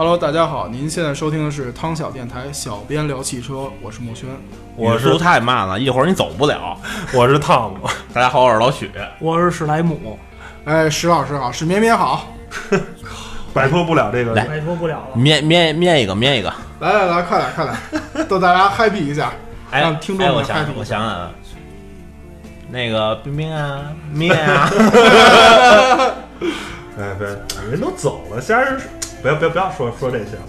[0.00, 4.30] Hello，大家好，您现在收听的是汤小电台，小编聊汽车，我是墨轩。
[4.74, 6.74] 我速太慢了，一会儿你走不了。
[7.12, 8.90] 我是汤姆， 大家好，我是老许。
[9.18, 10.18] 我是史莱姆，
[10.64, 12.32] 哎，史老师好，史绵绵好，
[13.52, 14.34] 摆脱不了这个。
[14.34, 15.16] 摆脱不了了。
[15.16, 16.50] 面面面一个，面一个。
[16.78, 17.66] 来来来，快点快
[18.14, 19.30] 点，逗大家 happy 一下，
[19.70, 20.96] 哎，让听众们哎我想 happy 我下。
[20.96, 21.30] 想想啊，
[22.70, 24.70] 那个冰冰啊，面啊，
[26.98, 27.36] 哎，对，
[27.70, 28.80] 人都走了，瞎人
[29.22, 30.42] 不要不要不要说说这些了。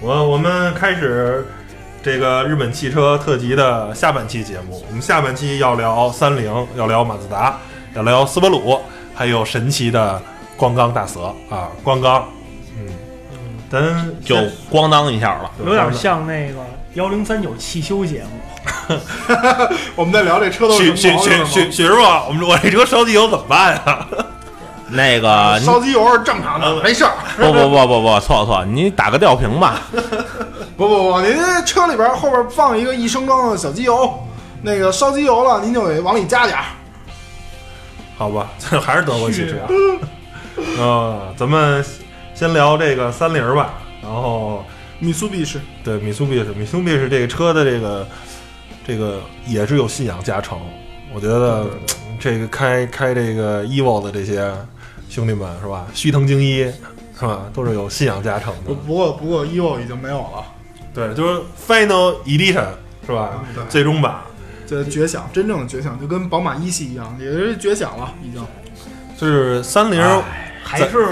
[0.00, 1.46] 我我们开始
[2.02, 4.82] 这个日本汽车特辑的下半期节目。
[4.88, 7.58] 我们下半期要聊三菱，要聊马自达，
[7.94, 8.78] 要聊斯巴鲁，
[9.14, 10.20] 还有神奇的
[10.56, 12.26] 光冈大蛇啊，光冈。
[12.78, 12.88] 嗯，
[13.70, 14.36] 咱就
[14.70, 15.50] 咣当一下了。
[15.64, 16.58] 有点像那个
[16.94, 18.96] 幺零三九汽修节目，
[19.96, 21.30] 我们在聊这车都许许许？
[21.46, 24.06] 许师傅，我们我这车烧机油怎么办呀？
[24.88, 27.12] 那个， 烧机油是正常的，没事儿。
[27.36, 29.82] 不不不不不，错错，你打个吊瓶吧。
[30.76, 34.12] 不不不，您车里边后边放一个一升装的小机油，
[34.62, 36.64] 那个烧机油了，您就得往里加点儿。
[38.18, 39.56] 好吧， 这还是德国汽车。
[40.78, 41.84] 呃，咱们
[42.34, 44.64] 先聊这个三菱吧，然后
[44.98, 48.06] 米苏比士，对米苏比士，米苏比士这个车的这个
[48.86, 50.58] 这个也是有信仰加成。
[51.14, 51.66] 我觉得
[52.18, 54.52] 这个开开这个 EVO 的这些
[55.16, 56.58] 兄弟们是吧，须藤精一
[57.18, 58.60] 是吧，都是有信仰加成的。
[58.66, 60.44] 不不过不过 EVO 已经没有了，
[60.92, 62.66] 对，就是 Final Edition
[63.06, 63.42] 是吧？
[63.54, 64.16] 对最终版
[64.66, 68.44] 这绝响，真正的绝响，就跟宝马一系一样，也是绝响了，已经。
[69.16, 69.98] 就是三菱。
[70.62, 71.06] 还是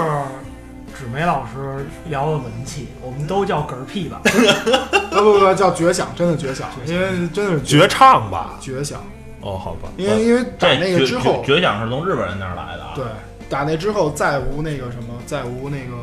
[0.93, 4.21] 纸媒老师聊的文气，我们都叫嗝屁吧。
[5.09, 8.59] 不不不，叫绝响，真的绝响，因为真的是绝唱吧？
[8.61, 9.01] 绝响，
[9.41, 12.91] 哦，好吧，因为因为打那个之后，绝响是从日本人那儿来的啊。
[12.95, 13.05] 对，
[13.55, 15.95] 打那之后再无那个什么，再无那个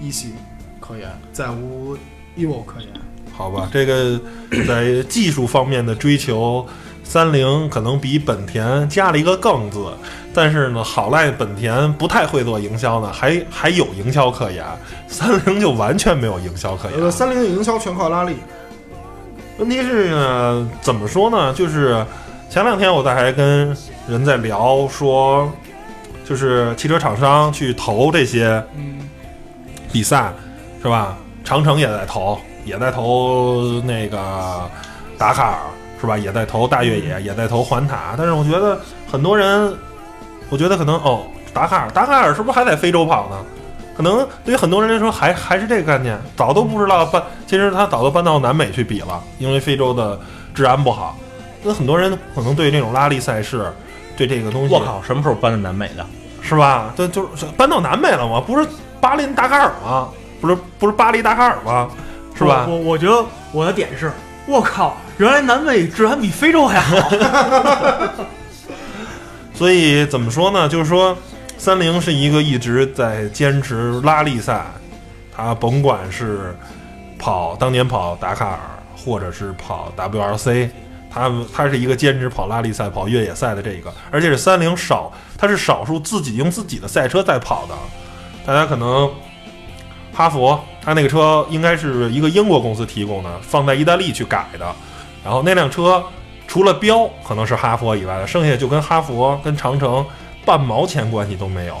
[0.00, 0.32] 一系
[0.80, 1.94] 可言，再无
[2.34, 2.88] EVO 可言。
[3.30, 4.18] 好吧，这个
[4.66, 6.66] 在技术方面的追求，
[7.02, 9.84] 三菱可能比本田加了一个“更”字，
[10.32, 14.64] 但是呢，好赖本田不太会做营销呢，还还有营销可言，
[15.06, 17.12] 三菱就完全没有营销可言呃，言。
[17.12, 18.36] 三菱的营销全靠拉力，
[19.58, 21.52] 问题是呢，怎么说呢？
[21.52, 22.02] 就是
[22.48, 23.76] 前两天我在还跟
[24.08, 25.52] 人在聊说，
[26.24, 28.98] 就是汽车厂商去投这些嗯，
[29.92, 30.32] 比赛，
[30.82, 31.16] 是吧？
[31.44, 34.68] 长城也在投，也在投那个
[35.18, 35.58] 达喀尔，
[36.00, 36.16] 是吧？
[36.16, 38.14] 也在投大越野，也在投环塔。
[38.16, 38.80] 但是我觉得
[39.10, 39.76] 很多人，
[40.48, 43.36] 我觉得可能哦，达喀尔，达喀尔是不是还在非洲跑呢？
[43.96, 50.18] 可能对于很多人来说还还是这个概念，早都不知道搬，其实他早都搬到南美去比了，因为非洲的
[50.52, 51.16] 治安不好。
[51.62, 53.72] 那很多人可能对这种拉力赛事，
[54.16, 56.06] 对这个东西，我靠，什么时候搬到南美的？
[56.42, 56.92] 是吧？
[56.96, 58.40] 这就是搬到南美了吗？
[58.40, 58.68] 不是
[59.00, 60.08] 巴林达喀尔吗？
[60.40, 61.88] 不是不是巴黎达喀尔吗？
[62.36, 62.66] 是吧？
[62.68, 64.12] 我我觉得我的点是，
[64.46, 66.96] 我靠，原来南美治安比非洲还好。
[69.54, 70.68] 所以怎么说呢？
[70.68, 71.16] 就是说，
[71.56, 74.66] 三菱是一个一直在坚持拉力赛，
[75.34, 76.54] 它甭管是
[77.18, 78.58] 跑当年跑达喀尔，
[78.96, 80.68] 或者是跑 WRC，
[81.14, 87.74] 它它是一个兼职跑拉力赛、跑越野赛的这一个，而且是三菱少，它是少数自己用自己的赛车在跑的。
[88.44, 89.08] 大家可能
[90.12, 94.74] 哈佛，它那个车应该是一个英国公司提供的，放在意大利去改的，
[95.22, 96.02] 然后那辆车。
[96.46, 100.04] 除了标可能是哈佛以外的，剩下就跟哈佛、跟长城
[100.44, 101.74] 半毛钱关系都没有。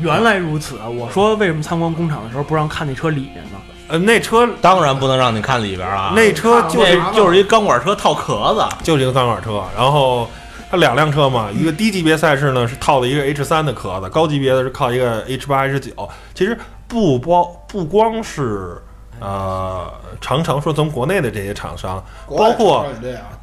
[0.00, 3.58] 原来如此，我说为什么参观工厂的时候不让看那车里面呢？
[3.92, 8.66] 呃，那车当然不能让你看里边啊，那车就是就是一钢管车套壳子。
[8.82, 10.26] 就是一个钢管车，然后
[10.70, 16.08] 它两辆车嘛，一个低级别赛事呢是套的一个 H 三的壳子，高级别的是靠一个 H 八、H 九。
[16.32, 16.58] 其实
[16.88, 18.80] 不包不光是
[19.20, 19.86] 呃
[20.22, 22.02] 长城，说从国内的这些厂商，
[22.34, 22.86] 包括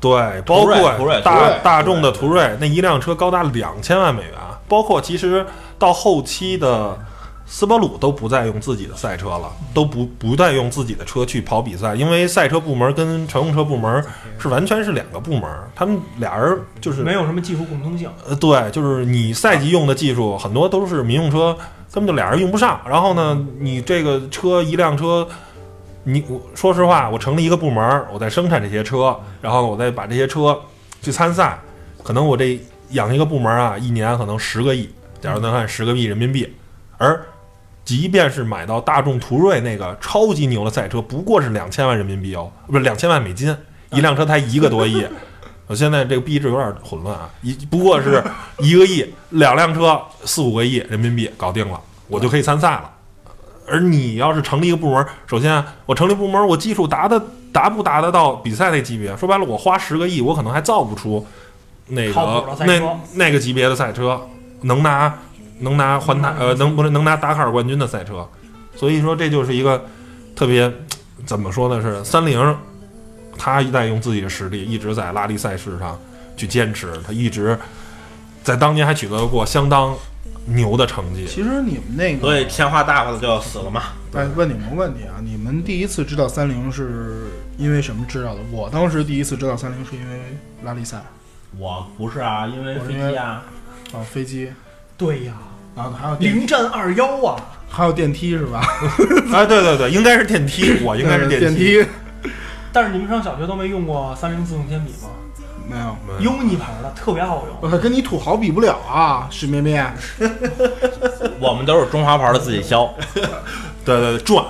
[0.02, 4.34] 对，包括途锐大大众的途锐，那一辆车高达两千万美元，
[4.68, 5.46] 包括其实
[5.78, 6.98] 到后期的
[7.52, 14.06] 斯巴鲁都不再用自己的赛车了，都不不再用自己的车去跑比赛，因为赛车部门跟乘用车部门
[14.38, 18.08] 是完全是两个部门，他们俩人就是没有什么技术共通性。
[18.28, 21.58] 呃，对，就是你赛级用的技术很多都是民用车，
[21.92, 22.80] 根本就俩人用不上。
[22.88, 25.28] 然后呢，你这个车一辆车，
[26.04, 30.58] 你我说实话，我成立一个部门，我在生产这些车，然后我再把这些车
[31.02, 31.60] 去参赛，
[32.04, 32.60] 可能我这
[32.92, 34.88] 养一个部门啊，一年可能十个亿，
[35.20, 36.56] 假如咱看十个亿人民币，
[36.98, 37.20] 而
[37.90, 43.58] 即便是买到大众途锐那个超级牛的赛车，不过是两千万人民币哦，不是两千万美金，
[43.94, 45.04] 一辆车才一个多亿。
[45.66, 48.24] 我现在这个币制有点混乱啊，一不过是
[48.60, 52.92] 一个亿，两辆车四五个亿人民币搞定了，我就可以参赛了。
[53.68, 57.20] 而你要是成立一个部门，首先啊我成立部门，我技术达的
[57.52, 59.18] 达不达得到比赛那级别？
[59.18, 61.26] 说白了，我花十个亿，我可能还造不出
[61.88, 64.22] 那个那那个级别的赛车，
[64.62, 65.12] 能拿
[65.60, 68.28] 能拿环塔呃能不能能拿达喀尔冠军的赛车。
[68.76, 69.86] 所以说这就是一个
[70.36, 70.72] 特别
[71.26, 71.82] 怎么说呢？
[71.82, 72.56] 是三菱，
[73.38, 76.00] 他在用自己的实力一直在拉力赛事上
[76.38, 77.58] 去坚持，他一直
[78.44, 79.94] 在当年还取得过相当
[80.46, 81.28] 牛的成绩。
[81.28, 83.84] 其实你们那个，所以天花大发的就要死了嘛。
[84.14, 87.28] 哎，问你们个问题啊，你们第一次知道三菱是
[87.58, 88.40] 因为什么知道的？
[88.52, 90.20] 我当时第一次知道三菱是因为
[90.64, 91.04] 拉力赛
[91.58, 93.44] 我不是啊，因为我因为飞机啊，
[93.94, 94.52] 啊，飞机
[94.98, 97.36] 对呀，啊，还有电零战二幺啊，
[97.70, 98.62] 还有电梯是吧？
[99.34, 101.86] 哎， 对对对，应该是电梯， 我应该是对电电梯，
[102.74, 105.10] 但是你们上小学都没用过三菱自动铅笔吗
[105.70, 105.96] 没有。
[106.08, 107.56] 没有？uni 牌的特别好用。
[107.72, 109.86] 我跟你土豪比不了啊，史绵绵。
[111.40, 112.92] 我们都是中华牌的自己削。
[113.14, 113.24] 对
[113.86, 114.44] 对对转，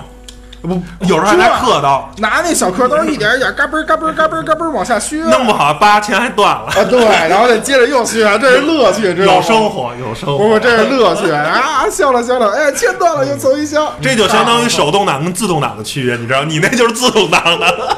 [0.62, 5.22] 不，有时候还拿刻刀，拿那小刻刀一点一点，嘎嘣儿嘎嘣儿嘎嘣儿嘎嘣儿往下削。
[5.24, 6.66] 弄不好八钱还断了。
[6.66, 9.36] 啊，对，然后再接着又削，这是乐趣，知道吗？
[9.36, 11.84] 有生活，有生不不，活，这是乐趣啊！
[11.90, 16.44] 削了削了，哎，切断了又重新削，这就相当于手动挡跟自动挡的区别，你知道？
[16.44, 17.96] 你那就是自动挡的，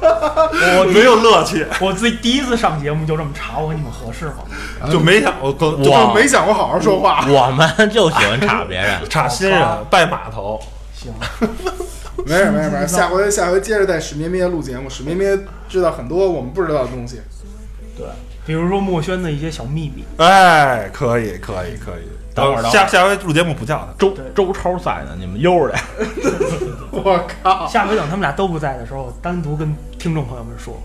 [0.00, 4.90] 我没有乐趣，我自己第一次上节目就这么查我，你们合适吗？
[4.90, 7.24] 就没想我跟就没想过好好说话。
[7.28, 8.98] 我们就喜欢插别人。
[9.10, 9.60] 插新人
[9.90, 10.58] 拜码头。
[10.98, 11.12] 行，
[12.26, 17.20] 没事 没事没事，下回下回接着带史咩咩录节目，史咩咩知道很多我们不知道的东西。
[17.96, 18.06] 对，
[18.44, 20.04] 比如说墨轩的一些小秘密。
[20.18, 22.08] 哎，可以可以可以。
[22.34, 23.88] 等会儿等会儿下下回录节目不叫他。
[23.98, 25.82] 周周超在呢，你们悠着点。
[26.90, 27.66] 我靠！
[27.68, 30.80] 下回等他们俩都不在的时候，单独跟听众朋友们说。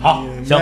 [0.00, 0.58] 好，行，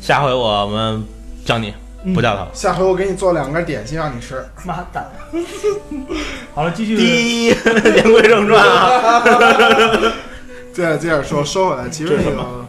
[0.00, 1.04] 下回我们
[1.44, 1.74] 叫你，
[2.14, 2.48] 不叫他了。
[2.52, 4.44] 下回我给你做两根点心让你吃。
[4.64, 5.06] 妈蛋！
[6.54, 6.96] 好了，继续。
[6.96, 9.22] 第一，言归正传啊。
[10.72, 12.64] 接着接着说，说回来，其实那个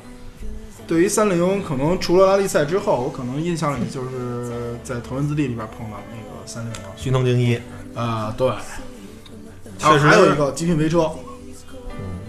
[0.87, 6.89] 对于三菱，可能除了拉力赛之后，我可能印象里就是在头文字 D 里边碰到那个三菱了。
[6.95, 7.59] 虚能精一，
[7.93, 8.51] 啊，对，
[9.77, 11.11] 确实还有一个极品飞车，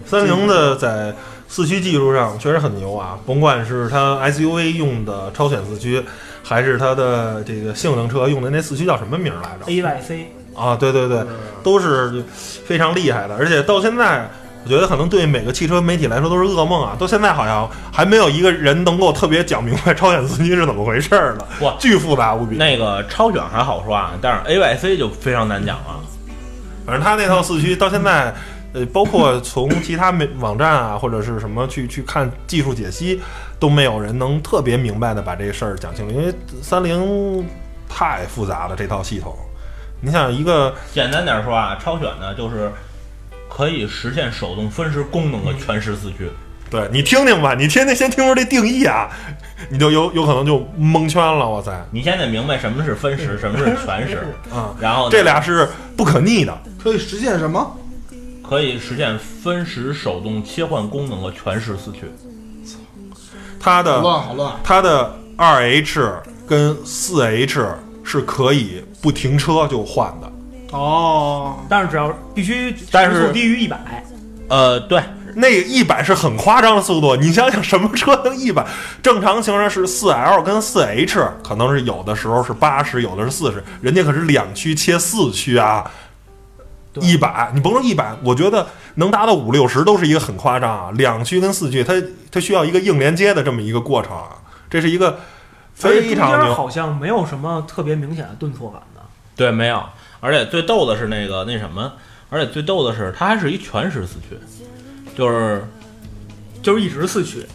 [0.05, 1.15] 三菱的在
[1.47, 6.03] 四驱技术上确实很牛啊，甭管是它 SUV 用的超选四驱，
[6.43, 10.23] 还是它的这个性能车用的那四驱叫什么名儿来着？AYC
[10.55, 11.25] 啊，对对对，
[11.63, 12.23] 都是
[12.65, 14.29] 非常厉害的，而且到现在。
[14.63, 16.95] 我觉得可能对每个汽车媒体来说都是噩梦啊！
[16.99, 22.57] 到现在好像还没有一个人能够特别讲明白超选四驱是怎么回事儿呢哇，巨复杂无比。
[22.57, 25.99] 那个超选还好说啊，但是 AYC 就非常难讲了。
[26.85, 28.31] 反正他那套四驱到现在，
[28.73, 33.19] 呃，包括从其他媒网站啊或者是什么去去看技术解析，
[33.61, 37.45] 都没有人能特别明白的把这事儿讲清楚，因为三菱
[37.87, 39.35] 太复杂了这套系统。
[40.01, 42.71] 你想一个简单点说啊，超选呢就是
[43.47, 46.27] 可以实现手动分时功能的全时四驱。
[46.71, 49.07] 对你听听吧，你天天先听说这定义啊，
[49.69, 51.47] 你就有有可能就蒙圈了。
[51.47, 56.57] 哇塞，你现在明白什么是分时， 什么是全时，啊、然后这俩是不可逆的。
[56.83, 57.77] 可以实现什么？
[58.41, 62.11] 可以实现分时手动切换功能的全时四驱。
[63.61, 66.11] 好它的乱好乱，它的二 H
[66.47, 67.65] 跟四 H
[68.03, 70.31] 是可以不停车就换的。
[70.71, 73.77] 哦，但是只要必须但是时速低于一百，
[74.47, 75.03] 呃，对，
[75.35, 78.65] 那一百是很夸张的速度，你想想什么车能一百？
[79.03, 86.00] 正常情况是四 L 跟四 H，可能是有的时候是八十，有的是四十，人家可是两驱切四驱啊，对
[86.95, 90.91] 一百，你甭说一百，我觉得能达到五六十都是一个很夸张啊。
[90.95, 91.93] 两驱跟四驱，它
[92.29, 94.35] 它需要一个硬连接的这么一个过程啊，
[94.69, 95.19] 这是一个
[95.73, 96.53] 非常牛。
[96.53, 99.01] 好像没有什么特别明显的顿挫感的。
[99.35, 99.81] 对，没有。
[100.19, 101.93] 而且最逗的是那个那什么，
[102.29, 104.37] 而且最逗的是它还是一全时四驱，
[105.15, 105.65] 就是
[106.61, 107.45] 就是一直四驱，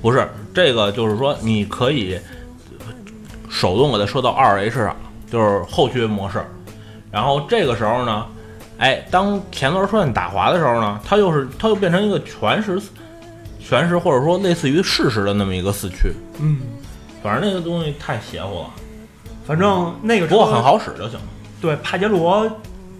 [0.00, 2.18] 不是这个，就是说你可以
[3.48, 4.96] 手动给它设到二 H 上，
[5.30, 6.44] 就是后驱模式。
[7.10, 8.26] 然后这个时候呢，
[8.78, 12.80] 哎，当前轮出现打滑的时候呢，它又是它又变成一个全时
[13.60, 16.12] 全时或者说类似于适时的那么一个四驱。
[16.40, 16.60] 嗯，
[17.22, 18.70] 反正那个东西太邪乎了，
[19.46, 21.26] 反正那个车不过很好使就行了。
[21.60, 22.50] 对，帕杰罗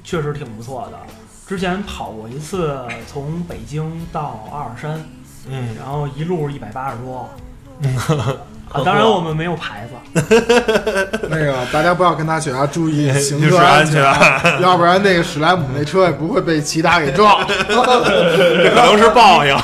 [0.02, 0.98] 确实挺不错的。
[1.46, 5.04] 之前跑过一次，从北京到阿尔山，
[5.50, 7.28] 嗯，然后一路一百八十多，
[8.74, 9.94] 啊，当然我们没有牌子，
[11.30, 17.46] 那个大家不要跟他学啊，注意 行就是车安全全， 要不然那个史莱姆那车也不会被其他给撞。
[17.46, 17.74] 这
[18.74, 19.56] 可能是报应。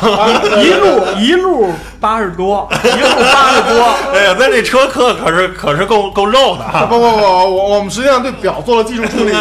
[0.63, 6.87] 一路一路八十多，一路八十多，哎呀，那这车课可是可是够够肉的啊！
[6.89, 9.33] 不不不，我我们实际上对表做了技术处理，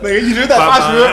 [0.00, 1.10] 那个一直在八十。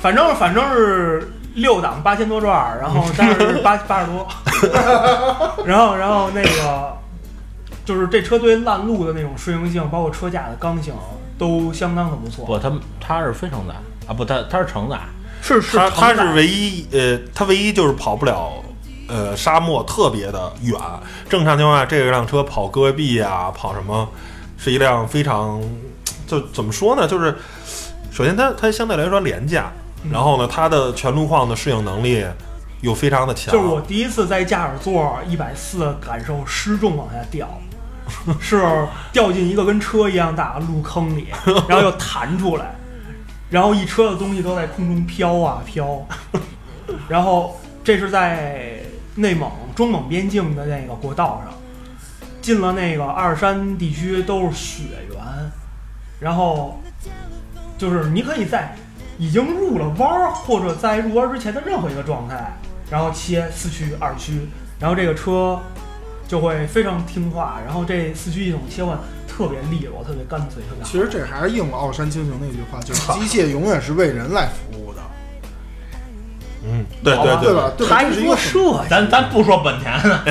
[0.00, 4.26] 反正反正是六档八千多转，然后但是八 八十多，
[5.66, 6.96] 然后然后那个
[7.84, 10.94] 就是这车对烂路的那种适应性，包括车架的刚性
[11.38, 12.44] 都相当的不错。
[12.44, 13.74] 不，它它是非承载
[14.06, 14.98] 啊，不，它它是承载，
[15.42, 18.52] 是是它它是唯一呃，它唯一就是跑不了
[19.08, 20.78] 呃沙漠特别的远。
[21.28, 24.08] 正常情况下，这辆车跑戈壁啊，跑什么，
[24.56, 25.60] 是一辆非常
[26.26, 27.06] 就怎么说呢？
[27.06, 27.34] 就是
[28.10, 32.24] 首先它它相对来说廉价，嗯然后呢，它的全路况的适应能力
[32.80, 33.52] 又非常的强。
[33.52, 37.48] 就是我第一次在驾驶座一百四感受失重往下掉，
[38.40, 38.62] 是
[39.12, 41.28] 掉进一个跟车一样大的路坑里，
[41.68, 42.74] 然后又弹出来，
[43.50, 46.06] 然后一车的东西都在空中飘啊飘，
[47.08, 48.78] 然后这是在
[49.16, 51.52] 内蒙中蒙边境的那个国道上，
[52.40, 55.18] 进了那个阿尔山地区都是雪原，
[56.20, 56.80] 然后
[57.76, 58.74] 就是你可以在
[59.18, 62.56] 已经入了弯儿，或者在入弯之前的任何一个状态，
[62.90, 64.48] 然后切四驱、二驱，
[64.78, 65.60] 然后这个车
[66.28, 68.96] 就会非常听话，然后这四驱系统切换
[69.26, 70.88] 特别利落、特别干脆、特别好。
[70.90, 75.00] 其实这还是应了奥山清行那句话，就是 机械永远是为人来服务的，
[76.64, 77.72] 嗯，对吧对对吧？
[77.88, 80.24] 他一这是一个很说设计，咱咱不说本田了，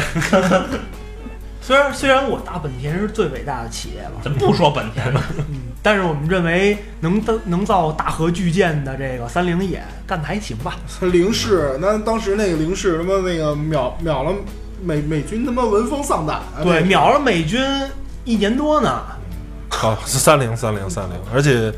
[1.62, 10.76] 虽然虽然我大本田是最伟大的企业了，咱不说本田了，嗯， 但是我们认为能造能造大河巨舰的这个三菱也干得还行吧。
[11.00, 14.34] 零式，那当时那个零式他妈那个秒秒了
[14.84, 16.60] 美美军他妈闻风丧胆啊！
[16.62, 17.62] 对，秒了美军
[18.26, 19.02] 一年多呢。
[19.70, 21.72] 好，三零三零三零，而且，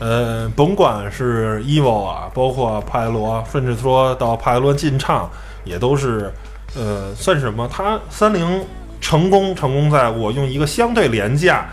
[0.00, 5.30] 呃，甭管是 EVO 啊，包括帕埃罗，甚至说到帕埃罗劲畅，
[5.64, 6.30] 也都是，
[6.74, 7.66] 呃，算是什么？
[7.72, 8.62] 它三菱
[9.00, 11.66] 成功成功在我用一个相对廉价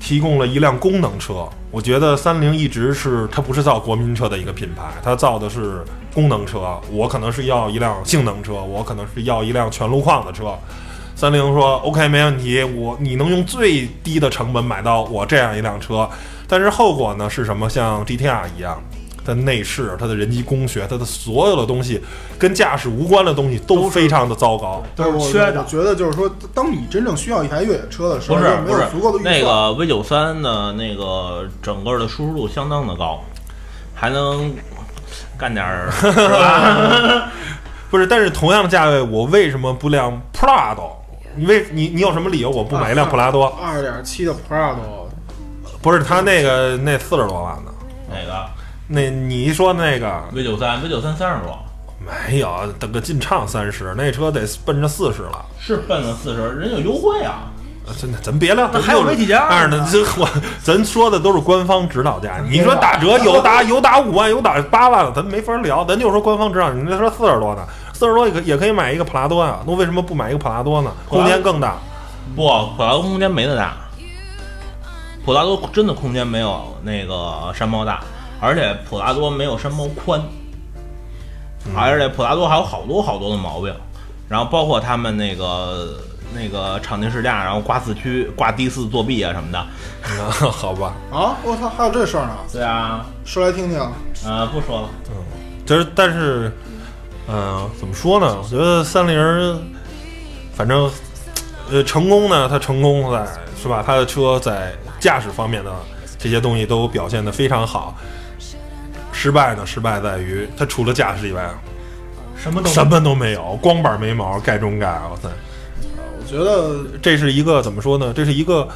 [0.00, 1.48] 提供了一辆功能车。
[1.70, 6.80] 我觉得三菱一直是它不是造国民车的一个品牌，它造的是功能车。
[6.90, 10.56] 我可能是要一辆性能车，我可能是要一辆全路况的车。
[11.16, 16.08] 三菱说 OK 没问题，我你能用最低的成本买到我这样一辆车，
[16.48, 17.70] 但是后果呢是什么？
[17.70, 18.82] 像 GTR 一样，
[19.24, 22.00] 它的内饰、它的人机工学、它的所有的东西
[22.38, 24.82] 跟驾驶无关的东西都非常的糟糕。
[24.94, 29.34] 对我缺的我觉得就是说，当你真正需要一台越野车的时候，不是没有不是足够的预算。
[29.34, 33.22] 那个 V 九三的那个整个的舒适度相当的高，
[33.94, 34.54] 还能
[35.38, 35.90] 干点儿？
[37.90, 40.90] 不是，但是同样的价位，我为什么不辆 Prado？
[41.36, 43.46] 你为你你有什么理由我不买一辆普拉多？
[43.62, 45.06] 二点七的 Prado，
[45.80, 47.72] 不是他那个那四十多万的，
[48.08, 48.44] 哪个
[48.86, 51.58] 那你一说那个 V 九三 V 九三三十多，
[52.28, 55.44] 没有，等个劲畅三十，那车得奔着四十了。
[55.58, 57.50] 是奔着四十，人有优惠啊。
[57.86, 60.26] 呃真的，咱别聊，那还有媒体价呢但是呢，这我
[60.62, 62.38] 咱说的都是官方指导价。
[62.48, 65.84] 你说打折有打有打五万，有打八万的，咱没法聊。
[65.84, 67.62] 咱就说官方指导，你那说四十多呢，
[67.92, 69.58] 四十多也可也可以买一个普拉多呀。
[69.66, 70.90] 那为什么不买一个普拉多呢？
[71.06, 71.76] 空间更大。
[72.34, 72.42] 不，
[72.76, 73.76] 普拉多空间没那大，
[75.26, 78.00] 普拉多真的空间没有那个山猫大，
[78.40, 80.20] 而且普拉多没有山猫宽，
[81.74, 83.74] 而且普拉多还有好多好多的毛病，
[84.28, 85.98] 然后包括他们那个
[86.34, 89.66] 那个场地试驾，然后挂四驱、挂低四作弊啊什么的。
[90.06, 92.36] 嗯好吧，啊，我操，还有这事儿呢？
[92.52, 93.78] 对啊，说来听听。
[94.26, 95.16] 呃，不说了，嗯
[95.64, 96.52] 就是但是，
[97.26, 98.38] 嗯、怎么说呢？
[98.42, 99.58] 我觉得三菱儿，
[100.54, 100.90] 反正，
[101.70, 103.26] 呃，成功呢，它成功在
[103.62, 103.82] 是吧？
[103.86, 105.72] 它的车在驾驶方面的
[106.18, 107.96] 这些东西都表现得非常好。
[109.24, 111.48] 失败呢，失败在于它除了驾驶以外，
[112.36, 115.30] 什么都什么都没有，光板没毛，盖中盖，我塞！
[116.18, 118.12] 我觉得这是一个怎么说呢？
[118.14, 118.68] 这是一个，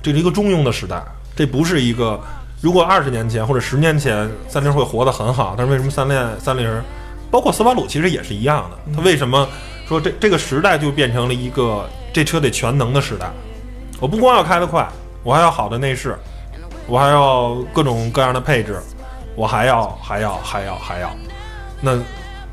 [0.00, 1.02] 这是一个中庸的时代，
[1.34, 2.20] 这不是一个。
[2.60, 6.70] 如果二十年前或者十年前，三菱会活得很好，但是为什么三菱三菱，
[7.28, 8.94] 包括斯巴鲁其实也是一样的？
[8.94, 9.48] 它为什么
[9.88, 13.28] 说这这个时代就变成了一个这车得全能的时代？
[13.98, 14.88] 我不光要开得快，
[15.24, 16.16] 我还要好的内饰，
[16.86, 18.78] 我还要各种各样的配置，
[19.34, 21.10] 我还要还要还要还要。
[21.80, 21.98] 那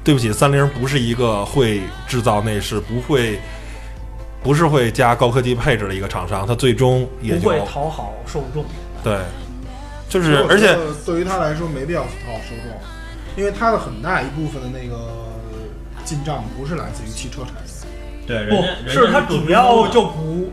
[0.04, 3.40] 对不起，三菱不是一个会制造内饰，不会。
[4.44, 8.66] 不是会加高科技配置的一个厂商，它最终也就不会讨好受众。
[9.04, 9.20] 对，
[10.10, 12.76] 就是而且对于他来说没必要去讨好受众，
[13.38, 14.98] 因为他的很大一部分的那个
[16.04, 20.52] 进账不是来自于汽车产业，对，人不家人家是他主要就不，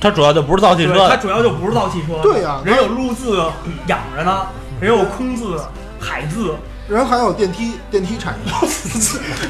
[0.00, 2.20] 它主要就不是造汽车对，它，主要就不是造汽车。
[2.22, 3.44] 对呀人有路字
[3.88, 4.46] 养着呢，
[4.80, 5.60] 人有空字、
[5.98, 6.54] 海字，
[6.88, 8.52] 然后还有电梯电梯产业，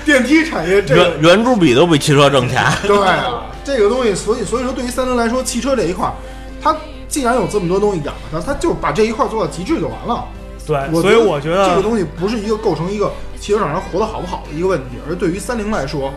[0.04, 2.64] 电梯产业这个圆圆珠笔都比汽车挣钱。
[2.82, 6.14] 对啊，这个东西，所以所以说，对于三菱来说，汽车这一块儿，
[6.62, 6.76] 它
[7.08, 10.24] 既然有这么多东西养着它，它就把这一块儿做到极致就完了。
[10.66, 16.12] 对，我所以我觉得这个东西不是一个构成一个汽车厂商活得好不好的一个问题，而对于三菱来说，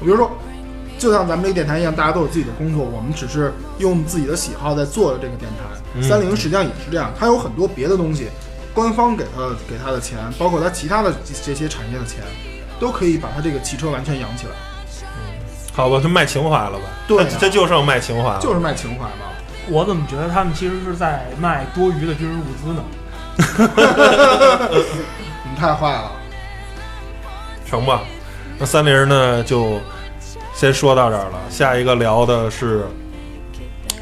[0.00, 0.30] 比如说，
[1.00, 5.64] 就像咱们这个电台一样，大家都有自己的工作，我们只是用自己的喜好在做这个电台。
[5.96, 8.28] 嗯三菱实际上也是这样，它有很多别的东西，
[8.74, 12.18] 官方给它给它的钱，包括它其他的这这些产业的钱，
[12.78, 14.52] 都可以把它这个汽车完全养起来，
[15.02, 15.40] 嗯
[15.72, 16.84] 好吧，就卖情怀了吧？
[17.08, 18.38] 对这就剩卖情怀了。
[18.40, 19.26] 就是卖情怀嘛。
[19.68, 22.82] 我怎么觉得他们其实是在卖多余的军事物资呢？
[25.50, 26.12] 你太坏了，
[27.66, 28.02] 成吧？
[28.58, 29.80] 那三菱呢，就
[30.60, 31.40] 先说到这儿了。
[31.48, 32.84] 下一个聊的是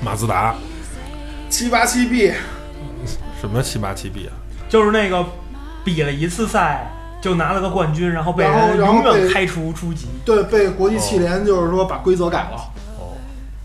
[0.03, 0.57] 马自达，
[1.49, 2.33] 七八七 B，
[3.41, 4.35] 什么七八七 B 啊？
[4.69, 5.25] 就是那个
[5.85, 6.91] 比了一次赛
[7.23, 10.09] 就拿了个冠军，然后被然后人然后被永远开除出籍。
[10.25, 12.57] 对，被国际汽联就是说把规则改了。
[12.99, 13.15] 哦，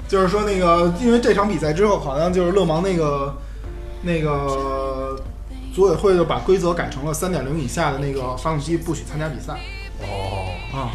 [0.07, 3.35] 就是说那个，因为这场比赛之后，好像就是勒芒那个
[4.03, 5.19] 那个
[5.73, 9.53] 组委会就把规则改成了三点零以下的那个发动机不许参加比赛
[10.03, 10.91] 哦，啊，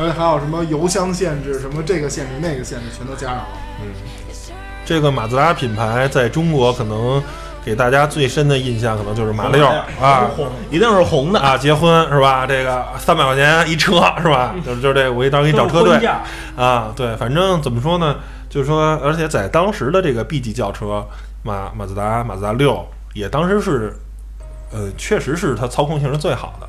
[0.00, 3.48] 而且还有什么油箱限制、什么这个限制、那个限制，全都加上了。
[3.82, 3.92] 嗯，
[4.86, 7.22] 这个马自达品牌在中国可能
[7.64, 9.66] 给大家最深的印象，可能就是马六。
[10.00, 10.30] 啊。
[10.70, 11.40] 一定是红的。
[11.40, 12.46] 啊，结婚是吧？
[12.46, 14.54] 这个三百块钱一车是吧？
[14.64, 16.08] 就是就是这个，我一到时候给你找车队。
[16.56, 18.16] 啊，对，反正怎么说呢，
[18.48, 21.06] 就是说，而且在当时的这个 B 级轿车
[21.42, 23.94] 马马自达马自达六也当时是，
[24.72, 26.68] 呃，确实是它操控性是最好的，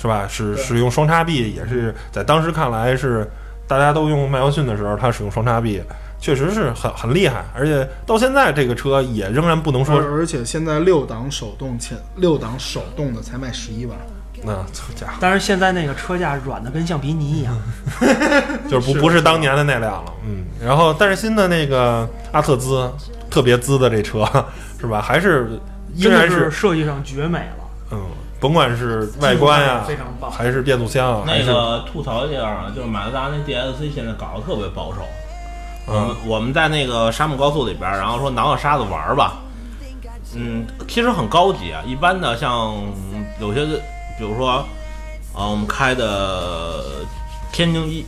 [0.00, 0.26] 是吧？
[0.28, 3.28] 是使用双叉臂，也是在当时看来是
[3.66, 5.82] 大家都用麦弗逊的时候，它使用双叉臂，
[6.20, 13.98] 确实是很很厉害，而且到现在这个车也仍然不能说，而而且现在六档手动前六档手动的才卖十一万，
[14.44, 17.60] 那这家伙但是现在那个车架软的跟橡皮泥一样，
[18.70, 20.44] 就是不不是当年的那辆了，嗯。
[20.64, 22.90] 然后，但是新的那个阿特兹
[23.30, 24.24] 特别兹的这车
[24.80, 25.50] 是吧，还是
[25.94, 28.00] 依然是设计上绝美了，嗯，
[28.40, 30.30] 甭管是外观呀、非常棒。
[30.30, 35.00] 还是变速箱啊，那个吐槽一下啊，就是马自达那 DSC 现在搞得特别保守。
[35.90, 39.38] 嗯我们在那个沙漠高速里边儿，然后说挠挠沙子玩儿吧，
[40.34, 41.82] 嗯，其实很高级啊。
[41.86, 42.74] 一般的像
[43.40, 43.64] 有些，
[44.18, 44.50] 比如说，
[45.34, 46.84] 啊，我们开的
[47.50, 48.04] 天津一，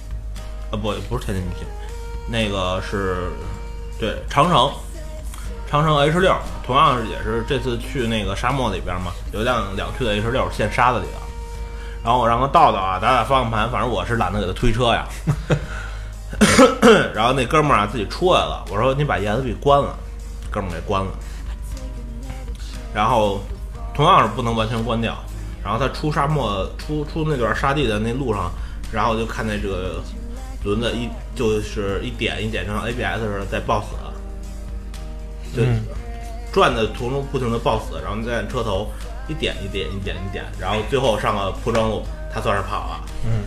[0.71, 3.31] 啊，不，不是天津一，那个是
[3.99, 4.71] 对长城，
[5.71, 6.35] 长城 H 六，
[6.67, 11.21] 同样是也是这次去那个沙漠里边嘛，有一辆两驱的 H 六陷沙子里了。
[12.03, 15.07] 然后我让他倒倒啊，打打方向盘，反正我是懒得给他推车呀。
[17.15, 19.97] 然后那哥们儿啊自己出来了，我说你把 ESP 关了，
[20.51, 21.13] 哥们儿给关了。
[22.93, 23.41] 然后
[23.95, 25.17] 同样是不能完全关掉。
[25.63, 28.51] 然后他出沙漠出出那段沙地的那路上，
[28.91, 30.03] 然后就看见这个
[30.65, 33.89] 轮子一就是一点一点就像 ABS 似的在抱死，
[35.57, 35.83] 就嗯
[36.53, 38.89] 转的途中不停的抱死，然后再按车头
[39.29, 43.05] 一点一点一点一点，然后最后上了铺装路，他算是跑了。
[43.25, 43.43] 嗯，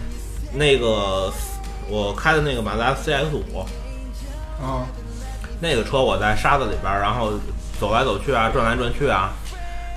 [0.53, 1.31] 那个
[1.89, 3.59] 我开的那个马自达 CX 五，
[4.63, 4.87] 啊，
[5.59, 7.33] 那个车我在沙子里边儿，然后
[7.79, 9.33] 走来走去啊，转来转去啊，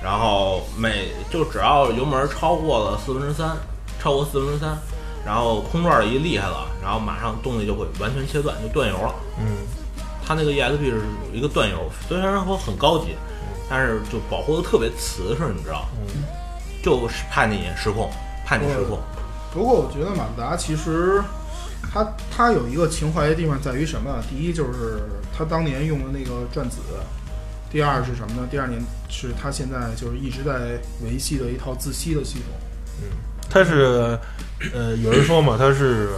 [0.03, 3.55] 然后每就只要油门超过了四分之三，
[4.01, 4.77] 超过四分之三，
[5.25, 9.15] 然后空转一厉害了，然后马上动力就会完全切断，就断油了。
[9.39, 9.45] 嗯，
[10.27, 10.99] 它那个 ESP 是
[11.31, 13.15] 有一个断油，虽然说很高级，
[13.69, 16.23] 但是就保护的特别瓷实，你知道，嗯
[16.83, 18.11] 就是怕你失控，
[18.45, 18.99] 怕你失控。
[19.53, 21.23] 不过我觉得马自达其实
[21.93, 24.21] 它它有一个情怀的地方在于什么？
[24.29, 24.99] 第一就是
[25.35, 26.77] 它当年用的那个转子，
[27.71, 28.47] 第二是什么呢？
[28.51, 32.45] 第二年是它现在就是一直在维系的一套自吸的系统。
[33.01, 33.07] 嗯
[33.49, 34.19] 它是
[34.73, 36.09] 呃，有人说嘛，它是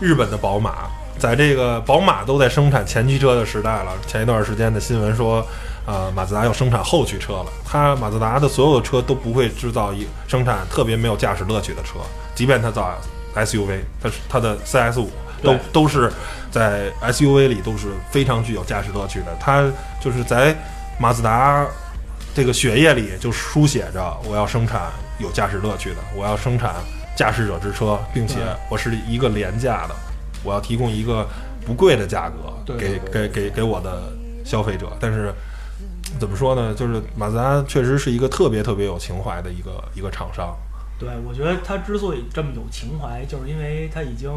[0.00, 3.92] 日本的宝马，在这个宝马都在生产前驱车的时代了。
[4.06, 5.44] 前一段时间的新闻说，
[5.84, 7.46] 啊、马自达要生产后驱车了。
[7.64, 11.98] 它马自达的所有的车都不会制造一生产特别没有驾驶乐趣的车，
[12.34, 12.94] 即便它造
[13.34, 15.10] SUV，它是它的 CS 五
[15.42, 16.12] 都都是
[16.50, 19.26] 在 SUV 里都是非常具有驾驶乐趣的。
[19.40, 19.64] 它
[20.00, 20.56] 就是在
[20.98, 21.66] 马自达
[22.34, 24.82] 这个血液里就书写着我要生产
[25.18, 26.74] 有驾驶乐趣的，我要生产
[27.16, 28.36] 驾驶者之车，并且
[28.68, 29.94] 我是一个廉价的，
[30.48, 31.28] 我要提供一个
[31.66, 34.10] 不贵的价格对给给给给我的
[34.44, 34.96] 消费者。
[34.98, 35.30] 但是
[36.18, 36.74] 怎么说呢？
[36.74, 40.56] 就是马自达确实是一个特别特别有情怀的一个一个厂商。
[40.98, 44.30] 对，我觉得它之所以这么有情怀，就是因为它已经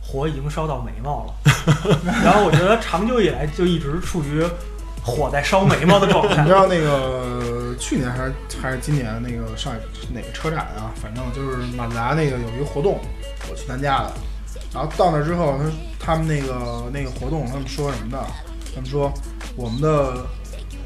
[0.00, 1.34] 火已经烧到眉毛了，
[2.22, 4.44] 然后我觉得长久以来就一直处于
[5.02, 6.52] 火在烧眉毛的状态 你知。
[6.52, 9.78] 道那个去年还是还是今年那个上海
[10.14, 10.92] 哪个车展啊？
[10.94, 13.00] 反正就是马自达那个有一个活动，
[13.50, 14.12] 我去参加了。
[14.72, 15.58] 然后到那之后，
[15.98, 18.24] 他他们那个那个活动，他们说什么呢？
[18.74, 19.12] 他们说
[19.56, 20.24] 我们的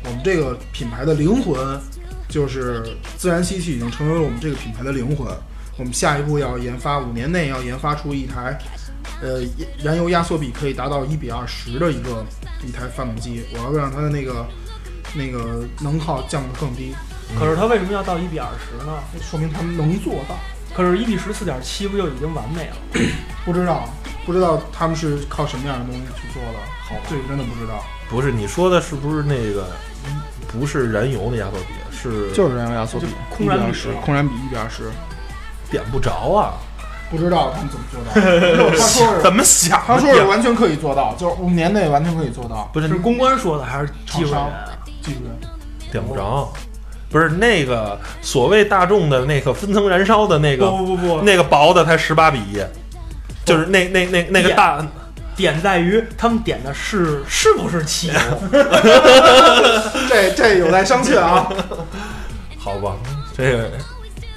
[0.05, 1.79] 我们这个品牌的灵魂
[2.29, 5.27] 就是自然吸气已经成为了我们这个品牌的灵魂。
[5.77, 8.57] 我们下一步要研发，五年内要研发出一台，
[9.20, 9.42] 呃，
[9.83, 12.25] 燃油压缩比可以达到一比二十的一个
[12.66, 13.44] 一台发动机。
[13.53, 14.47] 我要让它的那个
[15.14, 16.94] 那个能耗降得更低，
[17.38, 18.99] 可是它为什么要到一比二十呢？
[19.20, 20.37] 说明他们能做到。
[20.75, 22.77] 可是，一比十四点七不就已经完美了？
[23.47, 23.89] 不知道，
[24.27, 26.59] 不知道他们是靠什么样的东西去做的，
[26.89, 27.83] 好吧这个真的不知道。
[28.11, 29.69] 不是你说的是不是那个
[30.49, 34.91] 不是燃油的压缩比，是就是燃油压缩比就，空燃比十，空燃比一比二十，
[35.71, 36.55] 点不着啊？
[37.11, 38.67] 不知道他们怎么做到的。
[38.77, 39.87] 他说是，怎么想的？
[39.87, 42.69] 他说是完全可以做到，就是五年内完全可以做到。
[42.73, 44.53] 不是是公关说的还是技术员？
[45.01, 45.51] 技术人
[45.93, 46.53] 点不着，
[47.11, 52.62] 不是那个所谓大众的那个分层燃烧的那个不不不不，那个薄的才十八比一，
[53.45, 54.85] 就是那那那那个大
[55.37, 58.14] 点在于他们点的是是不是汽油？
[60.09, 61.49] 这这有待商榷啊。
[62.59, 62.95] 好吧，
[63.37, 63.71] 这个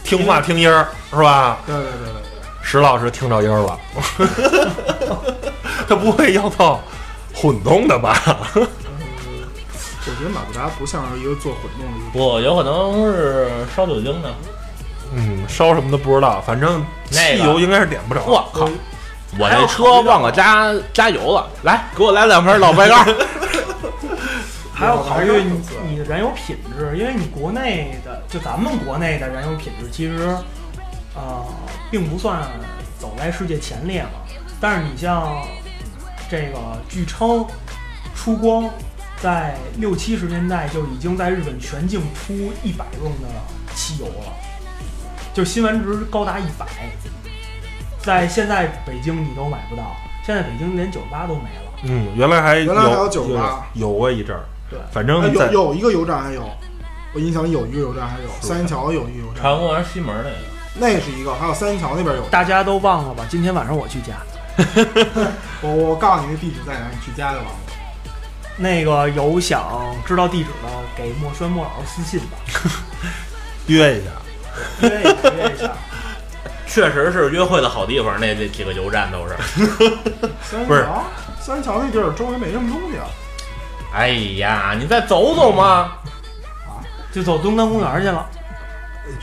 [0.04, 1.60] 听话听音儿是吧？
[1.66, 2.22] 对对对对对。
[2.62, 3.80] 石老师听着音儿了，
[5.88, 6.82] 他不会要到
[7.34, 8.38] 混动的吧？
[10.10, 12.12] 我觉得马自达不像是一个做混动的一个。
[12.12, 14.34] 不，有可能是烧酒精的。
[15.14, 18.22] 嗯，烧什么的不知道，反正汽油应该是点不着。
[18.26, 18.70] 我靠！
[19.38, 23.16] 我这车忘了加加油了，来给我来两瓶老白干儿。
[24.74, 25.44] 还要考虑
[25.90, 30.36] 你的燃油品质，因为你国内的就咱们国内的燃油品质其实
[31.16, 31.44] 呃
[31.90, 32.42] 并不算
[33.00, 34.10] 走在世界前列嘛。
[34.62, 35.44] 但是你像
[36.30, 37.46] 这个，据称
[38.16, 38.70] 出光
[39.22, 43.28] 在六七十年代就已经在日本全境出一百用的
[43.76, 44.34] 汽油了，
[45.34, 46.66] 就新完值高达一百，
[48.02, 51.72] 在现在北京你都买不到，现在北京连酒吧都没了。
[51.84, 56.48] 嗯，原来还原来还有有酒吧有过一阵儿，对反哎正在有有一个油站还有，
[57.14, 60.36] 我印象里有一个油站还有，三元桥有一个油站，朝阳公园西门那个，
[60.76, 62.24] 那是一个，还有三元桥那边有。
[62.30, 63.26] 大家都忘了吧？
[63.30, 64.14] 今天晚上我去加。
[65.62, 67.52] 我我告诉你那地址在哪，你去加就完了。
[68.58, 72.38] 那个有想知道地址的，给莫轩莫老师私信吧，
[73.68, 74.12] 约一下。
[74.82, 75.72] 约一下，约一下。
[76.68, 78.20] 确实是约会的好地方。
[78.20, 79.36] 那那几个油站都是。
[80.66, 81.04] 不是三元桥，
[81.40, 83.06] 三桥那地儿周围没什么东西啊。
[83.94, 85.64] 哎呀，你再走走嘛。
[85.66, 86.00] 啊
[87.10, 88.28] 就走东单公园去了。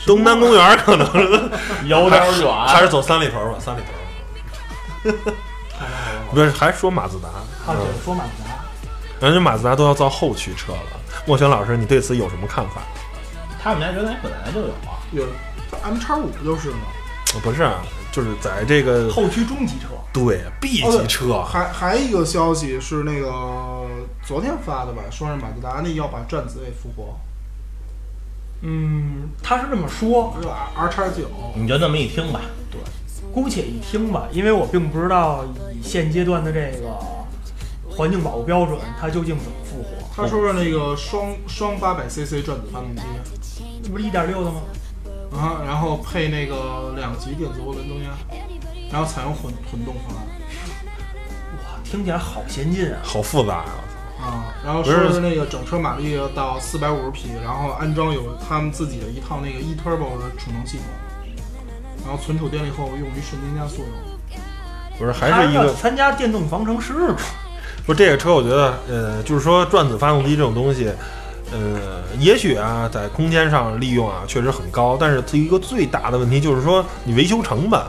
[0.05, 1.49] 东单公园可能是
[1.85, 2.81] 有点远还远。
[2.81, 3.81] 是走三里屯吧，三里
[5.03, 5.13] 屯。
[6.31, 7.27] 不是，还说马自达，
[7.71, 8.44] 啊，对，说马自达，
[9.25, 11.01] 人家马自达都要造后驱车了。
[11.25, 12.81] 莫轩老师，你对此有什么看法？
[13.61, 15.01] 他们家原来本来就有啊。
[15.11, 15.25] 有
[15.83, 16.77] M 叉五不就是吗？
[17.43, 19.87] 不是啊，就是在这个后驱中级车。
[20.13, 23.85] 对 B 级车，还还一个消息是那个
[24.23, 27.17] 昨天发的吧，说是马自达那要把转子给复活，
[28.61, 32.39] 嗯，他是这么说，是吧？R 叉九，你就那么一听吧。
[32.71, 32.79] 对
[33.33, 36.97] 姑且一听吧，因为我并不知道以现阶段的这个
[37.95, 39.89] 环境保护标准，它究竟怎么复活。
[40.15, 43.01] 他说是那个双双八百 CC 转子发动机
[43.83, 44.61] 这不是一点六的吗？
[45.33, 48.11] 啊，然后配那个两级电磁涡轮增压，
[48.89, 50.25] 然后采用混混动方案
[51.57, 52.99] 哇，听起来好先进啊！
[53.03, 53.71] 好复杂呀、
[54.21, 60.85] 啊，然后是说是那个整车马力要到四百五十匹，然后安装有他们自己的一套那个 e turbo 的储能系统，
[62.05, 63.89] 然后存储电力后用于瞬间加速用。
[64.97, 67.17] 不是，还是一个参加电动方程式嘛？
[67.85, 70.91] 不是这个车，我觉得呃，就是说转子发动机这种东西，
[71.51, 77.79] 呃，也许啊，在空间上利用啊确实很高，但是它一个最大的问题就是说你维修成本，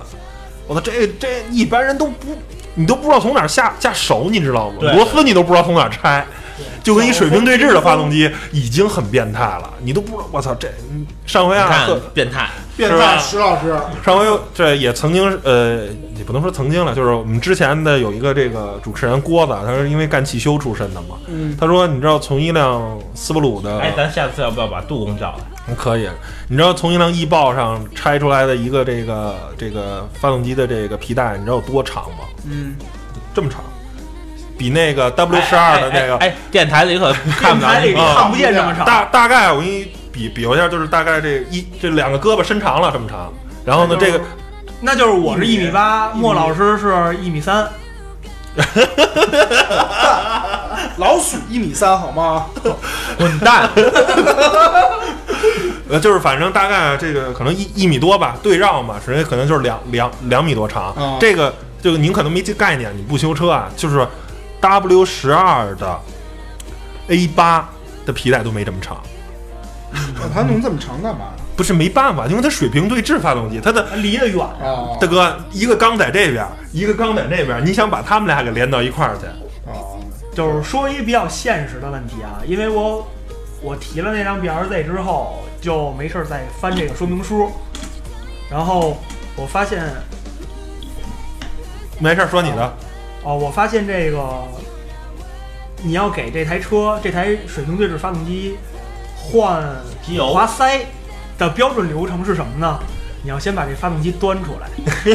[0.66, 2.37] 我操，这这一般人都不，
[2.74, 4.92] 你都不知道从哪儿下下手，你知道吗？
[4.92, 6.26] 螺丝你都不知道从哪儿拆。
[6.82, 15.87] 就跟一水平对置的发动机已经很变态了，你都不知道，我操，这嗯上回啊特变态，变态是吧石老师，上回这也曾经呃，
[16.17, 21.17] 也不能说曾经了，就是我们之前的有一个这个主持人郭子，他是因为干汽修出身的嘛。
[21.27, 25.35] 嗯，他说，你知道从一辆斯巴鲁的，哎，咱下次要不要把杜工叫
[25.69, 25.75] 来？
[25.75, 26.09] 可以，
[26.49, 32.25] 你知道从一辆易豹上拆出来的一个这个这个发动机的这个皮带，你知道有多长吗？
[32.49, 32.77] 嗯，
[33.35, 33.65] 这么长，
[34.57, 38.85] 比那个 W 十二的那个哎，哎哎电台里可看不着电台里看不见这么长。
[38.85, 43.31] 大大概我给你比比划一下，就是大概这一这两个胳膊伸长了这么长。
[43.66, 44.20] 然后呢，这个
[44.81, 47.68] 那就是我是一米八，莫老师是一米三，
[50.96, 52.46] 老鼠一米三好吗？
[53.18, 53.68] 滚蛋！
[55.88, 60.92] 呃，就是反正大概这个可能一一米多吧，对绕嘛，人家可能就是两两两米多长。
[60.94, 64.07] 啊这个这个您可能没这概念，你不修车啊，就是
[64.61, 66.00] W 十二的
[67.09, 67.68] A 八
[68.05, 69.00] 的皮带都没这么长，
[70.20, 71.27] 哦它弄这么长干嘛？
[71.57, 74.38] 不是没办法，因为它水平对置发动机，它的离得远。
[74.44, 79.27] 啊大哥一个缸在这边，一个缸在那边，你想把他们俩给连到一块儿去？
[79.66, 79.99] 哦，
[80.35, 83.07] 就是说一比较现实的问题啊，因为我
[83.62, 87.51] 我提了那辆 BRZ 之后，就没事儿再翻这个说明书，
[88.51, 88.99] 然后
[89.35, 89.83] 我发现
[91.99, 92.75] 没事儿，说你的。
[93.22, 94.44] 哦，我发现这个
[95.83, 98.57] 你要给这台车这台水平对置发动机
[99.31, 99.62] 换
[100.05, 100.87] 机油滑塞
[101.39, 102.79] 的标准流程是什么呢？
[103.23, 104.69] 你要先把这发动机端出来，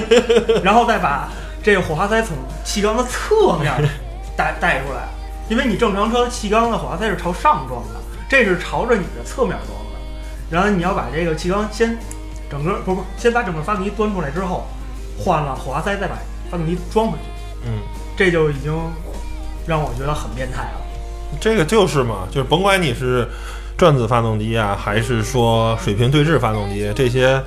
[0.61, 1.29] 然后再把
[1.63, 3.71] 这个火花塞从气缸的侧面
[4.35, 5.07] 带带出来，
[5.49, 9.99] 因为你正常车气缸的火花塞是朝上装的，这是朝着你的侧面装的。
[10.49, 11.97] 然后你要把这个气缸先
[12.49, 14.67] 整个不不，先把整个发动机端出来之后，
[15.17, 16.17] 换了火花塞，再把
[16.49, 17.23] 发动机装回去。
[17.65, 17.79] 嗯，
[18.17, 18.73] 这就已经
[19.65, 20.81] 让我觉得很变态了。
[21.39, 23.25] 这个就是嘛，就是甭管你是
[23.81, 27.41] 转子发动机啊，还是说水平对置发动机，这些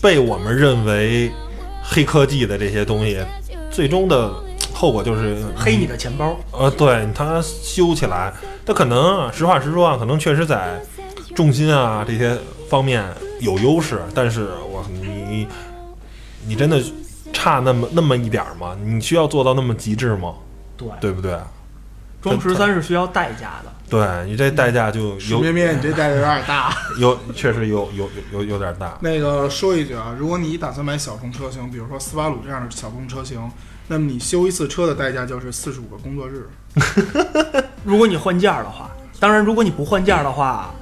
[0.00, 1.28] 被我们认为
[1.82, 3.18] 黑科技的这些东西，
[3.68, 4.32] 最终的
[4.72, 8.32] 后果就是黑你的钱包，呃，对它修起来，
[8.64, 10.80] 它可能啊实话实说啊，可能确实在
[11.34, 13.04] 重心啊这些方面
[13.40, 15.48] 有优势，但是我你
[16.46, 16.80] 你真的
[17.32, 18.76] 差那么那么一点儿吗？
[18.84, 20.34] 你需要做到那么极致吗？
[20.76, 21.36] 对，对不对？
[22.30, 23.72] 装十三是需要代价的。
[23.88, 26.74] 对你这代价就有鼠咩咩，你这代价有点大。
[26.98, 28.96] 有确实有有有有有点大。
[29.00, 33.38] 那个说一句啊，如果你打算买小众车型，比如说斯巴鲁这样的小众车型，
[33.88, 36.48] 那么你修一次车的代价就是四十五个工作日。
[37.84, 40.74] 如果你换件儿的话，当然如果你不换件儿的话，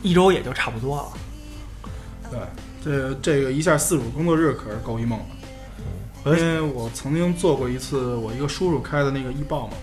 [0.00, 1.90] 一周也就差不多了。
[2.30, 2.40] 对，
[2.84, 5.24] 这这个一下四十五工作日可是够一梦了。
[6.24, 9.74] 因为我曾经做过一次，我一个叔叔开的那个翼豹嘛，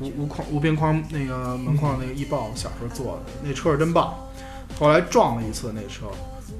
[0.00, 4.14] 无无框无边框那个门框那个易爆，小时候做的那车是真棒。
[4.78, 6.06] 后来撞了一次那车，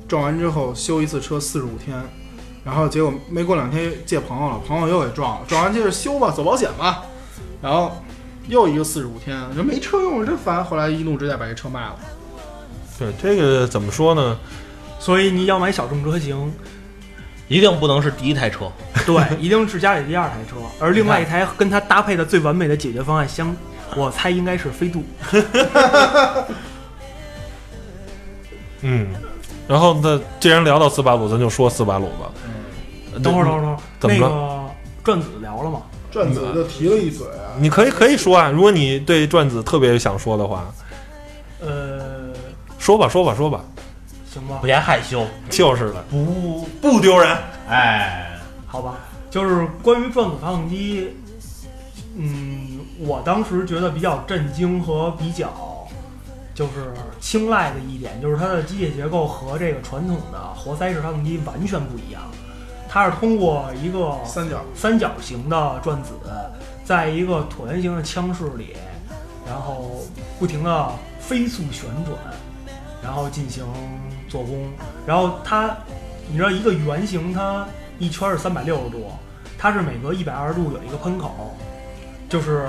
[0.06, 2.00] 撞完之后修一次车四十五天，
[2.64, 7.04] 然后结果没过两天借朋友了，朋友又给撞了，撞完接着修吧，走保险吧，
[7.62, 7.92] 然后
[8.48, 10.62] 又一个四十五天，人没车用真烦。
[10.64, 11.96] 后来一怒之下把这车卖了。
[12.98, 14.36] 对这个怎么说呢？
[14.98, 16.52] 所以你要买小众车型，
[17.50, 18.70] 一定不能是第一台车，
[19.04, 23.52] 对，一定是家里第二台车，而另外一台跟它搭配的最完美的解决方案相，
[23.96, 25.02] 我猜应该是飞度。
[28.82, 29.08] 嗯，
[29.66, 32.30] 然后那既然聊到斯巴鲁，咱就说斯巴鲁吧。
[33.20, 34.70] 等会儿，等会儿，等会儿，怎么了那个
[35.02, 35.82] 转子聊了吗？
[36.12, 40.72] 转子就提了一嘴啊，你可以可以说啊，如果你对转子特别想说的话，
[41.60, 42.30] 呃，
[42.78, 43.64] 说吧说吧说吧，
[44.32, 45.26] 行吧，别害羞。
[45.50, 47.36] 就是的，不，不丢人。
[47.68, 48.94] 哎，好吧，
[49.30, 51.16] 就是关于转子发动机，
[52.16, 55.88] 嗯，我当时觉得比较震惊和比较
[56.54, 62.22] 就是青睐的一点，就是它的机械结构和这个传统的活塞式发动机完全不一样。
[62.88, 66.10] 它是通过一个 三角三角形的转子，
[66.84, 68.76] 在一个椭圆形的腔室里，
[69.46, 70.02] 然后
[70.38, 72.16] 不停的飞速旋转，
[73.00, 73.64] 然后进行
[74.30, 74.72] 做工。
[75.06, 75.76] 然后它，
[76.30, 77.66] 你知道一个圆形它
[77.98, 79.10] 一圈是三百六十度，
[79.58, 81.54] 它是每隔一百二十度有一个喷口，
[82.30, 82.66] 就是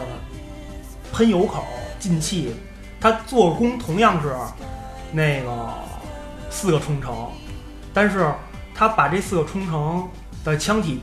[1.13, 1.63] 喷油口
[2.00, 2.54] 进气。
[3.00, 4.36] 它做工同样是
[5.12, 5.69] 那个
[6.50, 7.30] 四个冲程，
[7.93, 8.32] 但是
[8.76, 10.08] 它把这四个冲程
[10.43, 11.02] 的腔体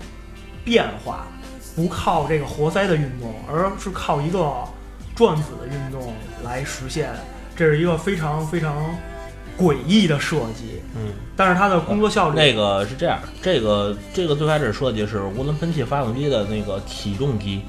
[0.64, 1.26] 变化
[1.74, 4.52] 不靠这个活塞的运动，而是靠一个
[5.16, 6.12] 转子的运动
[6.44, 7.10] 来实现。
[7.56, 8.72] 这是一个非常非常
[9.58, 17.62] 诡异的设计，嗯，但是它的工作效率那个是这样，这个这个最开始设计是涡轮喷气发动机的那个起重机，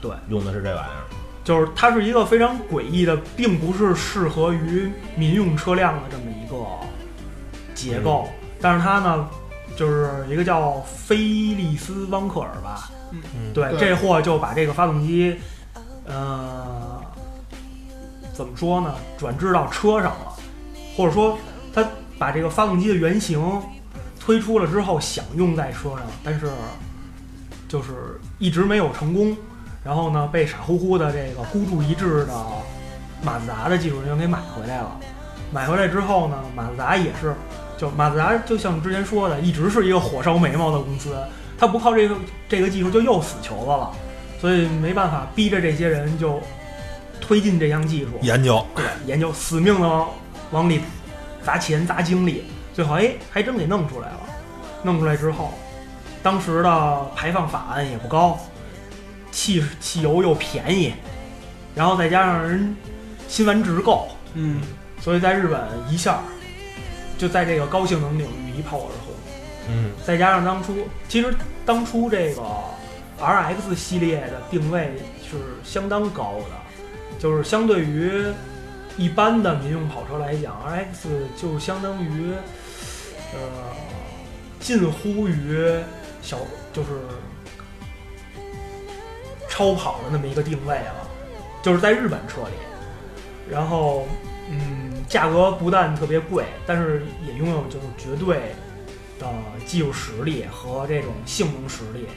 [0.00, 1.04] 对，用的是这玩意儿。
[1.44, 6.56] 就是它是一个非常诡异的，并不是适合于民用车辆的这么一个
[7.74, 8.28] 结构。
[8.60, 9.28] 但是它呢，
[9.76, 15.34] 就是一个叫菲利斯汪克尔吧，嗯对，对这货就把这个发动机，
[16.06, 17.00] 呃，
[18.32, 20.32] 怎么说呢，转制到车上了，
[20.96, 21.38] 或者说
[21.74, 21.86] 他
[22.18, 23.40] 把这个发动机的原型
[24.20, 26.48] 推出了之后，想用在车上，但是
[27.68, 29.36] 就是一直没有成功。
[29.84, 32.32] 然后呢，被傻乎乎的这个孤注一掷的
[33.20, 34.96] 马自达的技术人员给买回来了。
[35.50, 37.34] 买回来之后呢，马自达也是
[37.76, 41.16] 就马自达就像之前说的，一直是一个火烧眉毛的公司，
[41.58, 42.14] 它不靠这个
[42.48, 43.90] 这个技术就又死球子了，
[44.40, 46.40] 所以没办法逼着这些人就
[47.20, 50.08] 推进这项技术，研究，对，研究死命的往
[50.52, 50.80] 往里
[51.44, 54.20] 砸钱砸精力，最后哎还真给弄出来了。
[54.84, 55.52] 弄出来之后，
[56.22, 58.38] 当时的排放法案也不高，
[59.30, 60.92] 汽汽油又便宜，
[61.74, 62.76] 然后再加上人
[63.28, 64.60] 新闻值够，嗯，
[65.00, 66.20] 所以在日本一下
[67.16, 69.14] 就在这个高性能领域一炮而红。
[69.68, 70.74] 嗯再加上当初，
[71.08, 71.32] 其实
[71.64, 72.42] 当初这个
[73.20, 78.24] RX 系列的定位是相当高的，就是相对于
[78.96, 81.08] 一般的民用跑车来讲，RX
[81.40, 82.32] 就相当于
[83.34, 83.40] 呃
[84.60, 85.68] 近乎于
[86.20, 86.38] 小
[86.72, 86.88] 就是
[89.48, 91.06] 超跑的那么一个定位了，
[91.62, 94.06] 就是在日本车里，然后
[94.50, 98.40] 嗯价格不但特别贵，但是也拥有就是绝对。
[99.18, 99.28] 的
[99.64, 102.08] 技术实力和这种性能实力，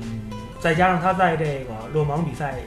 [0.00, 0.22] 嗯，
[0.58, 2.62] 再加上他在这个勒芒比赛里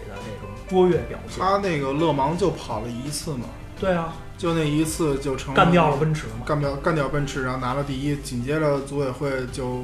[0.71, 6.45] 卓越表现，他那个勒芒就跑了一次嘛，对啊，就那一次就成干掉了奔驰嘛。
[6.45, 8.15] 干掉干掉奔驰，然后拿了第一。
[8.15, 9.84] 紧接着组委会就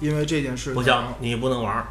[0.00, 1.86] 因为这件事情，不行，你不能玩儿。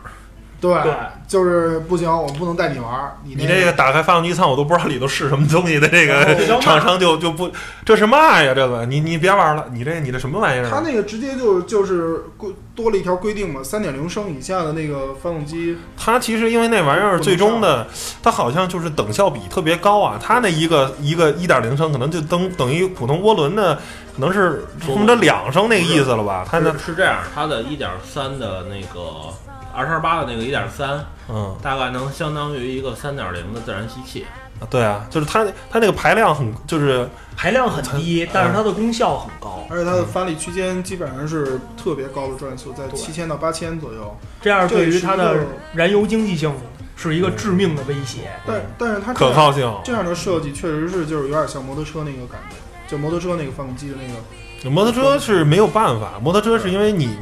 [0.83, 0.93] 对，
[1.27, 3.13] 就是不行，我们不能带你玩儿。
[3.23, 7.49] 你那你这个打开发动机舱，我都不知道里头是什么东西的，这个 厂商就就不，
[7.83, 8.53] 这是嘛呀？
[8.53, 10.69] 这个你你别玩了，你这你这什么玩意儿啊？
[10.71, 17.87] 他那个直接就就是规多了一条规定嘛，三点零升以下的那个发动机，它其实因为那玩意儿最终的，
[18.21, 20.19] 它好像就是等效比特别高啊。
[20.21, 23.79] 它那一个一个一点零升可能就等等于普通涡轮的，
[24.15, 26.47] 可能是冲着两升那个意思了吧？
[26.49, 29.33] 它那是是这样，它的一点三的那个
[29.75, 34.25] 二叉八的那个一点三，嗯大概能相当于一个三点零的自然吸气。
[34.69, 44.17] 对啊，就是它它那个排量很就是排量很低，但是它的功效很高，而且它的发力区间基本上是特别高的转速，在对七千到八千左右。
[44.41, 45.39] 这样对于它的
[45.73, 46.55] 燃油经济性
[46.95, 48.31] 是一个致命的威胁。
[48.47, 49.69] 但但是它可靠性。
[49.83, 52.55] 这样的设计确实是就是有点像摩托车那个感觉，
[52.87, 54.69] 就摩托车那个发动机的那个。
[54.69, 57.15] 摩托车是没有办法，摩托车是因为你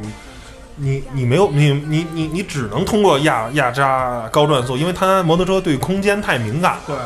[0.76, 6.78] 你你没有你你你你只能通过压压榨高转速，因为它摩托车对空间太敏感。
[6.86, 6.96] 对，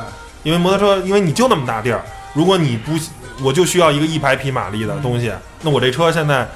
[0.45, 2.03] 因为摩托车，因为你就那么大地儿，
[2.35, 2.93] 如果你不，
[3.43, 6.47] 我就需要一个一百匹马力的东西，那我这车现在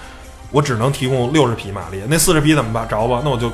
[0.53, 2.89] 我只能提供六十匹马力，那四十匹怎么办？
[2.89, 3.21] 着吧？
[3.25, 3.51] 那我就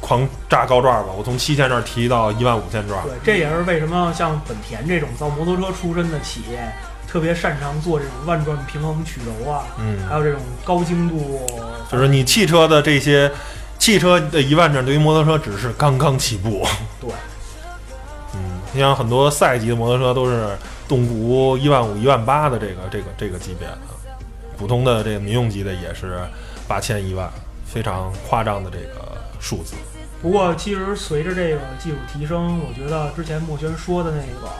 [0.00, 3.02] 狂炸高转吧，我从七千转提到一万五千转。
[3.04, 6.72] 对，这也是为什么像本田这种造摩托车出身的企业，
[7.16, 11.40] 特别擅长做这种万转平衡曲轴啊，嗯，还有这种高精度。
[11.90, 13.32] 就是你汽车的这些，
[13.78, 16.62] 汽车的一万转对于摩托车只是刚刚起步。
[17.00, 17.10] 对，
[18.34, 20.46] 嗯，你像很多赛级的摩托车都是
[20.86, 23.78] 动辄一万五、一万八的这个这个这个级别的，
[24.58, 26.18] 普通的这个民用级的也是
[26.68, 27.30] 八千、一万，
[27.66, 29.74] 非常夸张的这个数字。
[30.20, 34.52] 不过，其实随着这个技术提升，我觉得之前墨轩说的那个，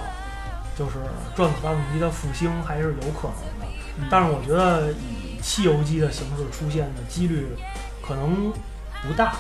[0.79, 0.93] 就是
[1.35, 3.67] 转子发动机的复兴还是有可能的。
[4.11, 7.49] 但是我觉得以汽油机的形式出现的几率
[8.07, 8.53] 可能
[9.03, 9.37] 不大，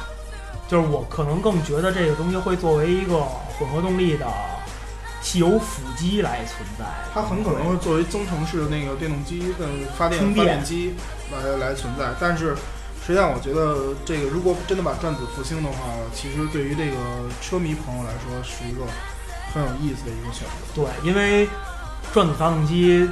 [0.66, 3.20] 就是我可能更觉得这个东西会作为一个
[3.58, 4.26] 混合动力的
[5.20, 6.84] 汽油辅机来存在。
[7.12, 10.94] 它很可能会作为增程式的那个电动机的发电电发电机
[11.30, 12.56] 来来存在，但是
[13.04, 15.76] 实际上我觉得这个如果真的把转子复兴的话，
[16.14, 16.96] 其实对于这个
[17.42, 18.82] 车迷朋友来说是一个
[19.52, 20.52] 很有意思的一个选择。
[20.74, 21.48] 对，因为
[22.12, 23.08] 转子发动机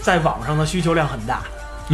[0.00, 1.42] 在网上的需求量很大，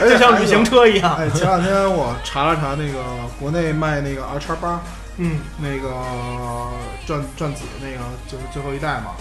[0.00, 1.14] 而且就像旅行车一样。
[1.16, 3.02] 哎，前两天我查了查那个
[3.38, 4.80] 国内卖那个 R 叉八
[5.18, 5.90] 嗯，那个
[7.06, 9.12] 转转子那个就是最后一代嘛，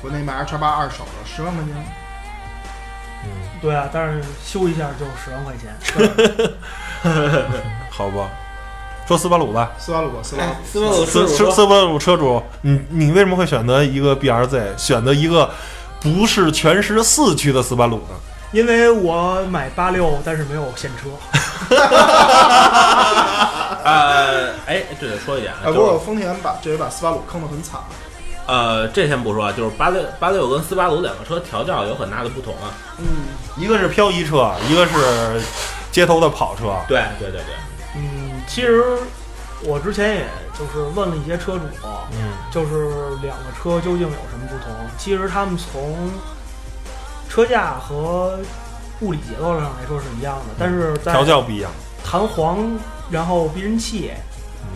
[0.00, 1.74] 国内卖 R 叉八二手的十万块钱。
[3.24, 3.30] 嗯，
[3.60, 5.74] 对啊，但是修一下就十万块钱。
[7.90, 8.30] 好吧。
[9.12, 15.50] 说斯巴鲁吧，斯巴鲁吧，斯巴鲁，斯巴鲁斯斯斯巴鲁车主，你你为什么会选择一个 BRZ，选择一个
[16.00, 18.14] 不是全时四驱的斯巴鲁呢？
[18.52, 21.10] 因为我买八六，但是没有现车。
[23.84, 27.78] 呃，哎，这得说一点啊，哎，不就是过丰田把这回把斯巴鲁坑得很惨。
[28.46, 32.72] 呃，这先不说啊，就是八六八六跟斯巴鲁两个车调教有很大的不同啊。
[32.96, 33.04] 嗯，
[33.58, 35.42] 一个是漂移车，一个是
[35.90, 36.74] 街头的跑车。
[36.88, 37.71] 对对对对，嗯，
[38.46, 38.98] 其实
[39.64, 40.26] 我之前也
[40.58, 41.64] 就是问了一些车主，
[42.12, 44.74] 嗯，就是两个车究竟有什么不同。
[44.98, 46.10] 其实他们从
[47.28, 48.38] 车架和
[49.00, 51.70] 物理结构上来说是一样的，但是在调教不一样。
[52.04, 52.58] 弹簧，
[53.10, 54.12] 然后避震器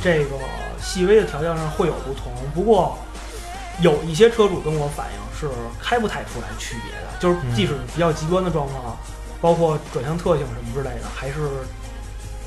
[0.03, 0.37] 这个
[0.81, 2.33] 细微的调教上会有不同。
[2.55, 2.97] 不过
[3.81, 5.51] 有一些车主跟我反映是
[5.83, 8.97] 开不太出来区别的，就是嗯即使比较极端的状况，
[9.41, 11.35] 包括转向特性什么之类的，还是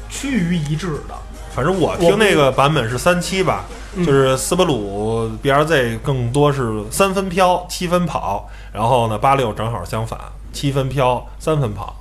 [0.09, 1.15] 趋于一致的。
[1.51, 4.05] 反正我听那个版本是三七吧，嗯。
[4.05, 10.19] 就是斯巴鲁 BRZ 更多是三分飘七分跑，然后呢八六正好相反，
[10.53, 11.95] 七分飘三分跑，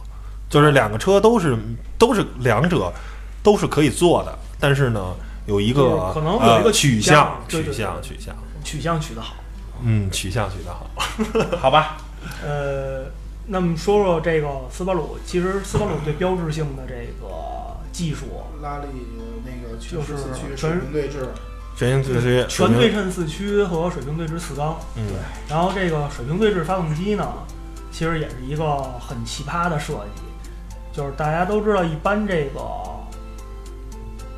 [0.49, 1.57] 就是两个车都是
[1.99, 2.93] 都是两者
[3.43, 5.15] 都是可以做的，但是呢
[5.47, 9.35] 有一个可能有一个呃取取向取向取向，取向取得好。
[9.81, 10.91] 嗯取向取得好，
[11.59, 11.99] 好吧，
[12.45, 13.05] 呃，
[13.47, 17.29] 那么说说这个斯巴鲁，其实斯巴鲁最标志性的这个
[17.93, 18.27] 技术。
[18.63, 18.87] 拉力
[19.45, 20.15] 那个就是
[20.57, 21.27] 全对峙，
[21.77, 24.77] 全对称四驱和水平对置四缸。
[24.97, 25.05] 嗯。
[25.49, 27.27] 然后这个水平对置发动机呢，
[27.93, 30.23] 其实也是一个很奇葩的设计，
[30.93, 32.61] 就是大家都知道，一般这个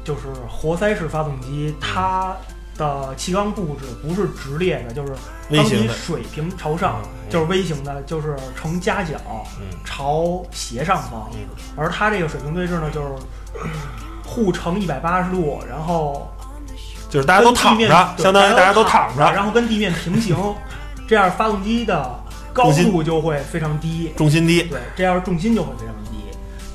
[0.05, 2.37] 就是活塞式发动机，它
[2.77, 5.13] 的气缸布置不是直列的，就是
[5.51, 5.85] 当微型的。
[5.85, 9.15] 你水平朝上，嗯就是微型的，就是呈夹角
[9.61, 9.67] 嗯。
[9.85, 11.41] 朝斜上方，嗯。
[11.77, 13.09] 而它这个水平对置呢，就是
[14.25, 16.31] 护城一百八十度，然后
[17.09, 20.37] 就是大家都躺着，相当于大家都躺着，然后跟地面平行，
[21.09, 22.21] 这样发动机的
[22.53, 26.11] 高度就会非常低，重心低，对，这样重心就会非常低。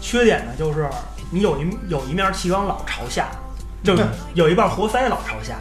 [0.01, 0.87] 缺点呢就是
[1.31, 3.27] 你有一有一面气缸老朝下，
[3.83, 3.95] 就
[4.33, 5.55] 有一半活塞老朝下，